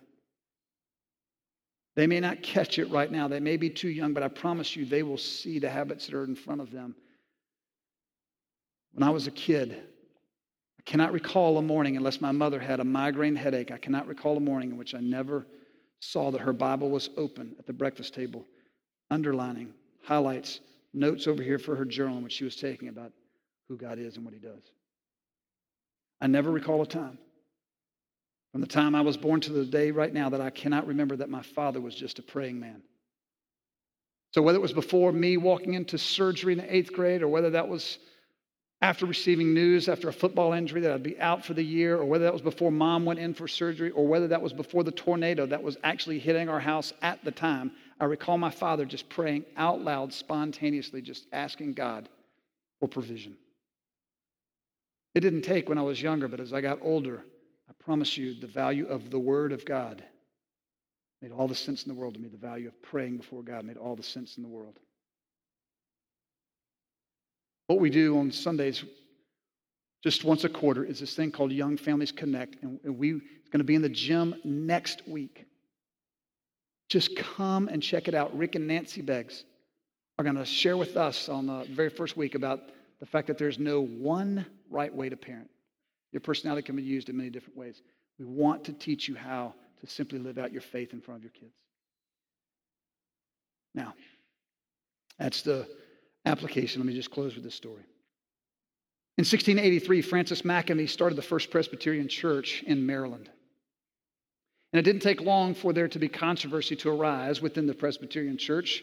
They 1.97 2.07
may 2.07 2.21
not 2.21 2.41
catch 2.43 2.79
it 2.79 2.89
right 2.91 3.11
now. 3.11 3.27
They 3.27 3.41
may 3.41 3.57
be 3.57 3.71
too 3.71 3.89
young, 3.89 4.15
but 4.15 4.23
I 4.23 4.29
promise 4.29 4.77
you 4.77 4.85
they 4.85 5.03
will 5.03 5.19
see 5.19 5.59
the 5.59 5.69
habits 5.69 6.07
that 6.07 6.15
are 6.15 6.25
in 6.25 6.37
front 6.37 6.61
of 6.61 6.71
them. 6.71 6.95
When 8.93 9.03
I 9.03 9.11
was 9.11 9.27
a 9.27 9.33
kid, 9.33 9.83
cannot 10.85 11.13
recall 11.13 11.59
a 11.59 11.63
morning, 11.63 11.97
unless 11.97 12.21
my 12.21 12.33
mother 12.33 12.61
had 12.61 12.81
a 12.81 12.85
migraine 12.85 13.37
headache, 13.37 13.71
I 13.71 13.79
cannot 13.79 14.07
recall 14.07 14.37
a 14.37 14.41
morning 14.41 14.71
in 14.71 14.77
which 14.77 14.95
I 14.95 15.01
never 15.01 15.47
saw 16.01 16.31
that 16.31 16.41
her 16.41 16.53
Bible 16.53 16.91
was 16.91 17.11
open 17.17 17.55
at 17.59 17.67
the 17.67 17.73
breakfast 17.73 18.15
table, 18.15 18.45
underlining, 19.11 19.73
highlights, 20.03 20.61
notes 20.93 21.27
over 21.27 21.43
here 21.43 21.59
for 21.59 21.75
her 21.75 21.85
journal 21.85 22.19
in 22.19 22.23
which 22.23 22.35
she 22.35 22.45
was 22.45 22.57
taking 22.57 22.89
about 22.89 23.13
who 23.69 23.77
God 23.77 23.99
is 23.99 24.17
and 24.17 24.25
what 24.25 24.35
He 24.35 24.41
does. 24.41 24.63
I 26.21 26.27
never 26.27 26.51
recall 26.51 26.83
a 26.83 26.87
time 26.87 27.19
from 28.53 28.61
the 28.61 28.67
time 28.69 28.95
I 28.95 29.01
was 29.01 29.17
born 29.17 29.41
to 29.41 29.53
the 29.53 29.65
day 29.65 29.91
right 29.91 30.15
now 30.15 30.29
that 30.31 30.41
I 30.41 30.49
cannot 30.49 30.87
remember 30.87 31.17
that 31.17 31.29
my 31.29 31.43
father 31.43 31.81
was 31.81 31.93
just 31.93 32.21
a 32.21 32.23
praying 32.23 32.61
man. 32.61 32.83
So, 34.31 34.43
whether 34.43 34.59
it 34.59 34.63
was 34.63 34.73
before 34.73 35.11
me 35.11 35.37
walking 35.37 35.75
into 35.75 35.99
surgery 35.99 36.53
in 36.53 36.59
the 36.61 36.75
eighth 36.75 36.93
grade 36.93 37.23
or 37.23 37.29
whether 37.29 37.51
that 37.51 37.69
was 37.69 37.99
after 38.85 39.07
receiving 39.07 39.55
news 39.55 39.89
after 39.89 40.11
a 40.11 40.13
football 40.13 40.53
injury 40.53 40.83
that 40.83 40.93
I'd 40.93 41.03
be 41.03 41.19
out 41.19 41.43
for 41.43 41.55
the 41.55 41.65
year, 41.65 41.97
or 41.97 42.05
whether 42.05 42.25
that 42.25 42.35
was 42.35 42.43
before 42.43 42.71
mom 42.71 43.07
went 43.07 43.19
in 43.19 43.33
for 43.33 43.49
surgery, 43.49 43.91
or 43.93 44.07
whether 44.07 44.29
that 44.29 44.43
was 44.43 44.53
before 44.53 44.85
the 44.85 44.93
tornado 44.93 45.47
that 45.47 45.63
was 45.63 45.79
actually 45.83 46.19
hitting 46.19 46.51
our 46.51 46.61
house 46.61 46.93
at 47.01 47.25
the 47.25 47.31
time, 47.31 47.73
I 47.99 48.05
recall 48.05 48.37
my 48.37 48.51
father 48.51 48.85
just 48.85 49.09
praying 49.09 49.47
out 49.57 49.81
loud, 49.81 50.13
spontaneously, 50.13 51.01
just 51.01 51.25
asking 51.33 51.73
God 51.73 52.11
for 52.79 52.87
provision. 52.87 53.39
It 55.15 55.21
didn't 55.21 55.43
take 55.43 55.71
when 55.71 55.79
I 55.79 55.83
was 55.83 56.03
younger, 56.03 56.29
but 56.29 56.41
as 56.41 56.53
I 56.53 56.61
got 56.61 56.79
older, 56.83 57.25
I 57.71 57.73
promise 57.83 58.19
you 58.19 58.35
the 58.35 58.47
value 58.47 58.87
of 58.87 59.09
the 59.09 59.19
Word 59.19 59.53
of 59.53 59.65
God 59.65 60.05
made 61.23 61.33
all 61.33 61.49
the 61.49 61.55
sense 61.55 61.85
in 61.85 61.89
the 61.89 61.99
world 61.99 62.13
to 62.15 62.21
me. 62.21 62.29
The 62.29 62.37
value 62.37 62.69
of 62.69 62.83
praying 62.83 63.17
before 63.17 63.43
God 63.43 63.65
made 63.65 63.79
all 63.79 63.97
the 63.97 64.03
sense 64.03 64.37
in 64.37 64.43
the 64.43 64.49
world. 64.51 64.79
What 67.67 67.81
we 67.81 67.91
do 67.91 68.19
on 68.19 68.31
Sundays, 68.31 68.85
just 70.03 70.25
once 70.25 70.45
a 70.45 70.49
quarter, 70.49 70.85
is 70.85 71.01
this 71.01 71.15
thing 71.15 71.31
called 71.31 71.51
Young 71.51 71.77
Families 71.77 72.13
Connect. 72.13 72.63
And 72.63 72.79
we, 72.99 73.15
it's 73.15 73.49
going 73.51 73.61
to 73.61 73.65
be 73.65 73.75
in 73.75 73.83
the 73.83 73.89
gym 73.89 74.35
next 74.45 75.07
week. 75.09 75.47
Just 76.89 77.17
come 77.17 77.69
and 77.69 77.83
check 77.83 78.09
it 78.09 78.15
out. 78.15 78.37
Rick 78.37 78.55
and 78.55 78.67
Nancy 78.67 79.01
Beggs 79.01 79.45
are 80.19 80.25
going 80.25 80.37
to 80.37 80.45
share 80.45 80.77
with 80.77 80.97
us 80.97 81.29
on 81.29 81.47
the 81.47 81.67
very 81.71 81.89
first 81.89 82.17
week 82.17 82.35
about 82.35 82.61
the 83.01 83.07
fact 83.07 83.27
that 83.27 83.39
there's 83.39 83.59
no 83.59 83.81
one 83.81 84.47
right 84.71 84.95
way 84.95 85.09
to 85.09 85.17
parent. 85.17 85.51
Your 86.13 86.21
personality 86.21 86.65
can 86.65 86.77
be 86.77 86.83
used 86.83 87.09
in 87.09 87.17
many 87.17 87.31
different 87.31 87.57
ways. 87.57 87.83
We 88.19 88.27
want 88.27 88.63
to 88.65 88.73
teach 88.73 89.09
you 89.09 89.17
how 89.17 89.55
to 89.81 89.87
simply 89.87 90.19
live 90.19 90.39
out 90.39 90.53
your 90.53 90.63
faith 90.63 90.93
in 90.93 91.01
front 91.01 91.19
of 91.19 91.25
your 91.25 91.33
kids. 91.33 91.55
Now, 93.75 93.95
that's 95.19 95.43
the 95.43 95.67
application. 96.25 96.81
Let 96.81 96.87
me 96.87 96.95
just 96.95 97.11
close 97.11 97.35
with 97.35 97.45
this 97.45 97.55
story. 97.55 97.83
In 99.17 99.23
1683, 99.23 100.03
Francis 100.03 100.43
Makemie 100.43 100.89
started 100.89 101.15
the 101.15 101.23
first 101.23 101.51
Presbyterian 101.51 102.09
church 102.09 102.65
in 102.67 102.85
Maryland. 102.85 103.31
And 104.73 104.81
it 104.81 104.83
didn't 104.83 105.03
take 105.03 105.21
long 105.21 105.55
for 105.55 105.73
there 105.73 105.87
to 105.87 105.99
be 106.01 106.09
controversy 106.09 106.75
to 106.77 106.91
arise 106.91 107.41
within 107.41 107.67
the 107.69 107.75
Presbyterian 107.75 108.37
Church. 108.37 108.83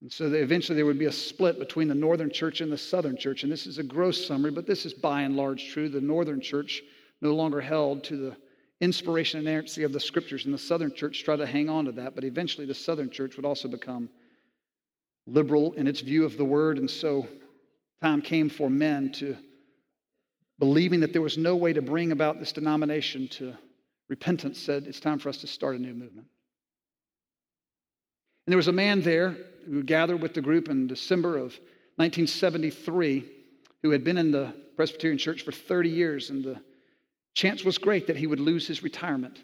And 0.00 0.10
so 0.10 0.32
eventually 0.32 0.76
there 0.76 0.86
would 0.86 0.98
be 0.98 1.04
a 1.04 1.12
split 1.12 1.58
between 1.58 1.88
the 1.88 1.94
Northern 1.94 2.30
Church 2.30 2.62
and 2.62 2.72
the 2.72 2.78
Southern 2.78 3.14
Church. 3.14 3.42
And 3.42 3.52
this 3.52 3.66
is 3.66 3.76
a 3.76 3.82
gross 3.82 4.26
summary, 4.26 4.52
but 4.52 4.66
this 4.66 4.86
is 4.86 4.94
by 4.94 5.22
and 5.22 5.36
large 5.36 5.68
true. 5.68 5.90
The 5.90 6.00
Northern 6.00 6.40
Church 6.40 6.82
no 7.20 7.34
longer 7.34 7.60
held 7.60 8.04
to 8.04 8.16
the 8.16 8.36
inspiration 8.80 9.38
and 9.38 9.48
inerrancy 9.48 9.82
of 9.82 9.92
the 9.92 10.00
Scriptures, 10.00 10.46
and 10.46 10.54
the 10.54 10.58
Southern 10.58 10.94
Church 10.94 11.24
tried 11.24 11.36
to 11.36 11.46
hang 11.46 11.68
on 11.68 11.84
to 11.86 11.92
that. 11.92 12.14
But 12.14 12.24
eventually 12.24 12.66
the 12.66 12.74
Southern 12.74 13.10
Church 13.10 13.36
would 13.36 13.44
also 13.44 13.68
become 13.68 14.08
liberal 15.26 15.72
in 15.72 15.86
its 15.86 16.00
view 16.00 16.24
of 16.24 16.36
the 16.36 16.44
Word. 16.44 16.78
And 16.78 16.90
so 16.90 17.26
time 18.02 18.22
came 18.22 18.48
for 18.48 18.70
men 18.70 19.12
to 19.12 19.36
believing 20.58 21.00
that 21.00 21.12
there 21.12 21.22
was 21.22 21.36
no 21.36 21.56
way 21.56 21.72
to 21.72 21.82
bring 21.82 22.12
about 22.12 22.38
this 22.38 22.52
denomination 22.52 23.28
to 23.28 23.54
repentance, 24.08 24.58
said 24.58 24.84
it's 24.86 25.00
time 25.00 25.18
for 25.18 25.28
us 25.28 25.38
to 25.38 25.46
start 25.46 25.76
a 25.76 25.78
new 25.78 25.92
movement. 25.92 26.26
And 28.46 28.52
there 28.52 28.56
was 28.56 28.68
a 28.68 28.72
man 28.72 29.02
there 29.02 29.36
who 29.66 29.82
gathered 29.82 30.22
with 30.22 30.34
the 30.34 30.40
group 30.40 30.68
in 30.68 30.86
December 30.86 31.36
of 31.36 31.58
1973 31.96 33.24
who 33.82 33.90
had 33.90 34.04
been 34.04 34.18
in 34.18 34.30
the 34.30 34.54
Presbyterian 34.76 35.18
Church 35.18 35.42
for 35.42 35.52
30 35.52 35.88
years, 35.88 36.30
and 36.30 36.44
the 36.44 36.60
chance 37.34 37.64
was 37.64 37.78
great 37.78 38.06
that 38.06 38.16
he 38.16 38.26
would 38.26 38.40
lose 38.40 38.66
his 38.66 38.82
retirement, 38.82 39.38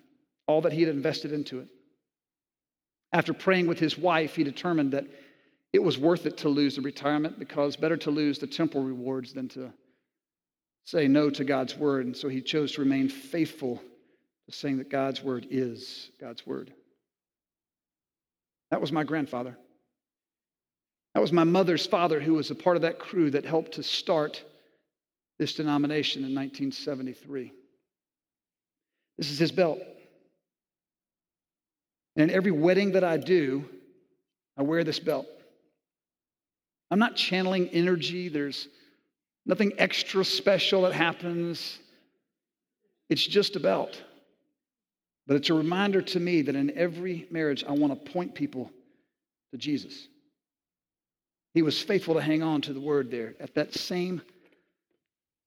all 0.47 0.61
that 0.63 0.73
he 0.73 0.81
had 0.83 0.95
invested 0.95 1.33
into 1.33 1.61
it. 1.61 1.69
After 3.13 3.35
praying 3.35 3.67
with 3.67 3.79
his 3.79 3.99
wife, 3.99 4.37
he 4.37 4.45
determined 4.45 4.93
that 4.93 5.07
it 5.73 5.83
was 5.83 5.99
worth 5.99 6.27
it 6.27 6.39
to 6.39 6.49
lose 6.49 6.77
the 6.77 6.83
retirement 6.83 7.39
because 7.39 7.77
better 7.77 7.97
to 7.99 8.11
lose 8.11 8.39
the 8.39 8.47
temporal 8.47 8.85
rewards 8.85 9.33
than 9.33 9.49
to 9.51 9.73
say 10.85 11.09
no 11.09 11.31
to 11.31 11.45
God's 11.45 11.77
word. 11.77 12.07
And 12.07 12.17
so 12.17 12.29
he 12.29 12.43
chose 12.43 12.73
to 12.73 12.83
remain 12.83 13.09
faithful 13.09 13.81
to 14.47 14.53
saying 14.53 14.79
that 14.79 14.91
God's 14.91 15.23
word 15.23 15.47
is 15.51 16.11
God's 16.21 16.47
word. 16.47 16.73
That 18.71 18.81
was 18.81 18.93
my 18.93 19.05
grandfather. 19.05 19.57
That 21.15 21.21
was 21.21 21.33
my 21.33 21.45
mother's 21.45 21.87
father, 21.87 22.21
who 22.21 22.35
was 22.35 22.51
a 22.51 22.55
part 22.55 22.77
of 22.77 22.83
that 22.83 22.99
crew 22.99 23.31
that 23.31 23.45
helped 23.45 23.73
to 23.73 23.83
start 23.83 24.43
this 25.39 25.55
denomination 25.55 26.21
in 26.21 26.35
1973. 26.35 27.53
This 29.19 29.31
is 29.31 29.39
his 29.39 29.53
belt. 29.53 29.79
And 32.17 32.31
in 32.31 32.37
every 32.37 32.51
wedding 32.51 32.93
that 32.93 33.05
I 33.05 33.17
do, 33.17 33.65
I 34.57 34.63
wear 34.63 34.85
this 34.85 34.99
belt. 34.99 35.27
I'm 36.93 36.99
not 36.99 37.17
channeling 37.17 37.71
energy. 37.71 38.29
There's 38.29 38.69
nothing 39.47 39.73
extra 39.79 40.23
special 40.27 40.83
that 40.83 40.93
happens. 40.93 41.79
It's 43.09 43.27
just 43.27 43.57
a 43.57 43.61
belt. 43.61 44.03
But 45.27 45.37
it's 45.37 45.49
a 45.49 45.55
reminder 45.55 46.03
to 46.03 46.21
me 46.21 46.43
that 46.43 46.55
in 46.55 46.77
every 46.77 47.27
marriage, 47.31 47.65
I 47.67 47.73
want 47.73 48.05
to 48.05 48.13
point 48.13 48.35
people 48.35 48.71
to 49.53 49.57
Jesus. 49.57 50.07
He 51.55 51.63
was 51.63 51.81
faithful 51.81 52.13
to 52.13 52.21
hang 52.21 52.43
on 52.43 52.61
to 52.61 52.75
the 52.75 52.81
word 52.81 53.11
there. 53.11 53.37
At 53.41 53.55
that 53.55 53.73
same 53.73 54.21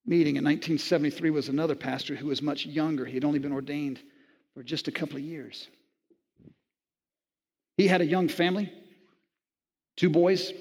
meeting 0.04 0.38
in 0.38 0.44
1973 0.44 1.30
was 1.30 1.48
another 1.48 1.76
pastor 1.76 2.16
who 2.16 2.26
was 2.26 2.42
much 2.42 2.66
younger. 2.66 3.06
He 3.06 3.14
had 3.14 3.24
only 3.24 3.38
been 3.38 3.54
ordained 3.54 4.02
for 4.56 4.64
just 4.64 4.88
a 4.88 4.92
couple 4.92 5.18
of 5.18 5.22
years. 5.22 5.68
He 7.78 7.88
had 7.88 8.02
a 8.02 8.06
young 8.06 8.30
family, 8.30 8.74
two 9.96 10.10
boys, 10.10 10.52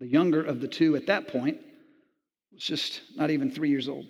the 0.00 0.06
younger 0.06 0.42
of 0.42 0.60
the 0.60 0.68
two 0.68 0.96
at 0.96 1.06
that 1.06 1.28
point 1.28 1.58
was 2.52 2.62
just 2.62 3.00
not 3.16 3.30
even 3.30 3.50
three 3.50 3.70
years 3.70 3.88
old. 3.88 4.06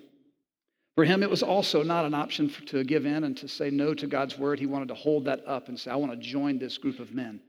For 0.94 1.04
him, 1.04 1.22
it 1.22 1.30
was 1.30 1.42
also 1.42 1.82
not 1.82 2.04
an 2.04 2.14
option 2.14 2.48
for, 2.48 2.64
to 2.66 2.82
give 2.82 3.06
in 3.06 3.22
and 3.24 3.36
to 3.36 3.46
say 3.46 3.70
no 3.70 3.94
to 3.94 4.06
God's 4.06 4.36
word. 4.36 4.58
He 4.58 4.66
wanted 4.66 4.88
to 4.88 4.94
hold 4.94 5.26
that 5.26 5.46
up 5.46 5.68
and 5.68 5.78
say, 5.78 5.90
I 5.90 5.96
want 5.96 6.10
to 6.12 6.18
join 6.18 6.58
this 6.58 6.76
group 6.76 6.98
of 6.98 7.14
men 7.14 7.40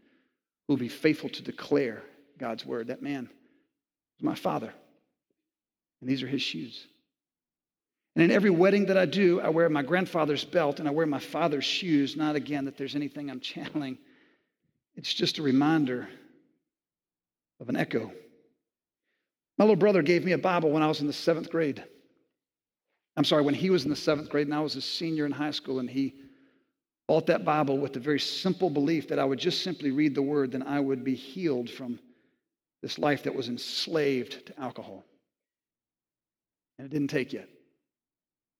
who 0.67 0.73
will 0.73 0.79
be 0.79 0.87
faithful 0.87 1.29
to 1.29 1.41
declare 1.41 2.03
God's 2.37 2.65
word. 2.65 2.87
That 2.87 3.01
man 3.01 3.27
is 4.19 4.23
my 4.23 4.35
father, 4.35 4.71
and 5.99 6.09
these 6.09 6.21
are 6.21 6.27
his 6.27 6.43
shoes. 6.43 6.85
And 8.15 8.23
in 8.23 8.31
every 8.31 8.49
wedding 8.49 8.85
that 8.87 8.97
I 8.97 9.05
do, 9.05 9.39
I 9.41 9.49
wear 9.49 9.69
my 9.69 9.81
grandfather's 9.81 10.43
belt 10.43 10.79
and 10.79 10.87
I 10.87 10.91
wear 10.91 11.05
my 11.05 11.19
father's 11.19 11.65
shoes. 11.65 12.15
Not 12.15 12.35
again 12.35 12.65
that 12.65 12.77
there's 12.77 12.95
anything 12.95 13.29
I'm 13.29 13.39
channeling, 13.39 13.97
it's 14.95 15.13
just 15.13 15.39
a 15.39 15.41
reminder 15.41 16.07
of 17.59 17.69
an 17.69 17.75
echo 17.75 18.11
my 19.59 19.65
little 19.65 19.75
brother 19.75 20.01
gave 20.01 20.23
me 20.23 20.31
a 20.31 20.37
Bible 20.37 20.71
when 20.71 20.81
I 20.81 20.87
was 20.87 21.01
in 21.01 21.07
the 21.07 21.13
seventh 21.13 21.49
grade. 21.49 21.83
I'm 23.17 23.25
sorry, 23.25 23.43
when 23.43 23.53
he 23.53 23.69
was 23.69 23.83
in 23.83 23.89
the 23.89 23.95
seventh 23.95 24.29
grade 24.29 24.47
and 24.47 24.55
I 24.55 24.61
was 24.61 24.77
a 24.77 24.81
senior 24.81 25.25
in 25.25 25.33
high 25.33 25.51
school, 25.51 25.79
and 25.79 25.89
he 25.89 26.15
bought 27.09 27.25
that 27.25 27.43
Bible 27.43 27.77
with 27.77 27.91
the 27.91 27.99
very 27.99 28.19
simple 28.19 28.69
belief 28.69 29.09
that 29.09 29.19
I 29.19 29.25
would 29.25 29.37
just 29.37 29.61
simply 29.61 29.91
read 29.91 30.15
the 30.15 30.21
word, 30.21 30.53
then 30.53 30.63
I 30.63 30.79
would 30.79 31.03
be 31.03 31.15
healed 31.15 31.69
from 31.69 31.99
this 32.81 32.97
life 32.97 33.23
that 33.23 33.35
was 33.35 33.49
enslaved 33.49 34.45
to 34.45 34.59
alcohol. 34.61 35.03
And 36.77 36.85
it 36.85 36.91
didn't 36.91 37.09
take 37.09 37.33
yet. 37.33 37.49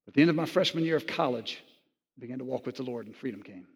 At 0.09 0.13
the 0.13 0.21
end 0.21 0.29
of 0.29 0.35
my 0.35 0.45
freshman 0.45 0.83
year 0.83 0.97
of 0.97 1.07
college, 1.07 1.63
I 2.17 2.19
began 2.19 2.39
to 2.39 2.43
walk 2.43 2.65
with 2.65 2.75
the 2.75 2.83
Lord, 2.83 3.05
and 3.05 3.15
freedom 3.15 3.41
came. 3.41 3.67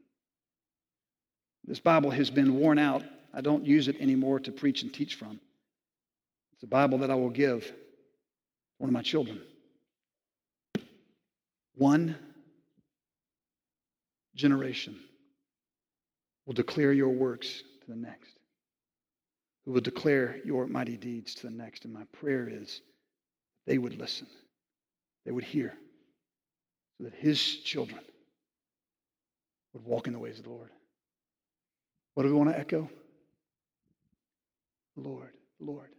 This 1.63 1.80
Bible 1.80 2.11
has 2.11 2.30
been 2.30 2.55
worn 2.55 2.78
out. 2.78 3.03
I 3.34 3.39
don't 3.39 3.65
use 3.65 3.88
it 3.88 3.95
anymore 4.01 4.41
to 4.41 4.51
preach 4.51 4.82
and 4.84 4.93
teach 4.93 5.15
from. 5.15 5.39
It's 6.64 6.68
a 6.68 6.70
Bible 6.70 6.99
that 6.99 7.11
I 7.11 7.16
will 7.16 7.30
give 7.30 7.70
one 8.78 8.88
of 8.88 8.93
my 8.93 9.01
children. 9.01 9.41
One 11.76 12.16
generation 14.34 14.97
will 16.45 16.53
declare 16.53 16.93
your 16.93 17.09
works 17.09 17.64
to 17.82 17.91
the 17.91 17.97
next, 17.97 18.32
who 19.66 19.74
will 19.74 19.82
declare 19.82 20.39
your 20.45 20.66
mighty 20.66 20.95
deeds 20.95 21.36
to 21.36 21.47
the 21.47 21.53
next. 21.53 21.84
And 21.84 21.93
my 21.93 22.05
prayer 22.14 22.47
is 22.49 22.80
they 23.68 23.78
would 23.78 23.99
listen, 23.99 24.28
they 25.26 25.34
would 25.34 25.43
hear, 25.43 25.74
so 26.97 27.03
that 27.03 27.14
his 27.14 27.41
children 27.41 27.99
would 29.74 29.84
walk 29.84 30.07
in 30.07 30.14
the 30.14 30.20
ways 30.20 30.38
of 30.38 30.45
the 30.45 30.49
Lord. 30.49 30.70
What 32.14 32.24
do 32.24 32.30
we 32.30 32.36
want 32.36 32.51
to 32.51 32.57
echo? 32.57 32.89
Lord, 34.95 35.34
Lord 35.59 35.89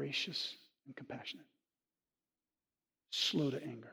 gracious 0.00 0.54
and 0.86 0.96
compassionate, 0.96 1.44
slow 3.10 3.50
to 3.50 3.62
anger, 3.62 3.92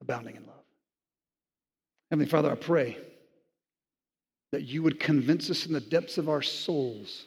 abounding 0.00 0.36
in 0.36 0.46
love. 0.46 0.54
Heavenly 2.08 2.30
Father, 2.30 2.52
I 2.52 2.54
pray 2.54 2.96
that 4.52 4.62
you 4.62 4.84
would 4.84 5.00
convince 5.00 5.50
us 5.50 5.66
in 5.66 5.72
the 5.72 5.80
depths 5.80 6.18
of 6.18 6.28
our 6.28 6.40
souls 6.40 7.24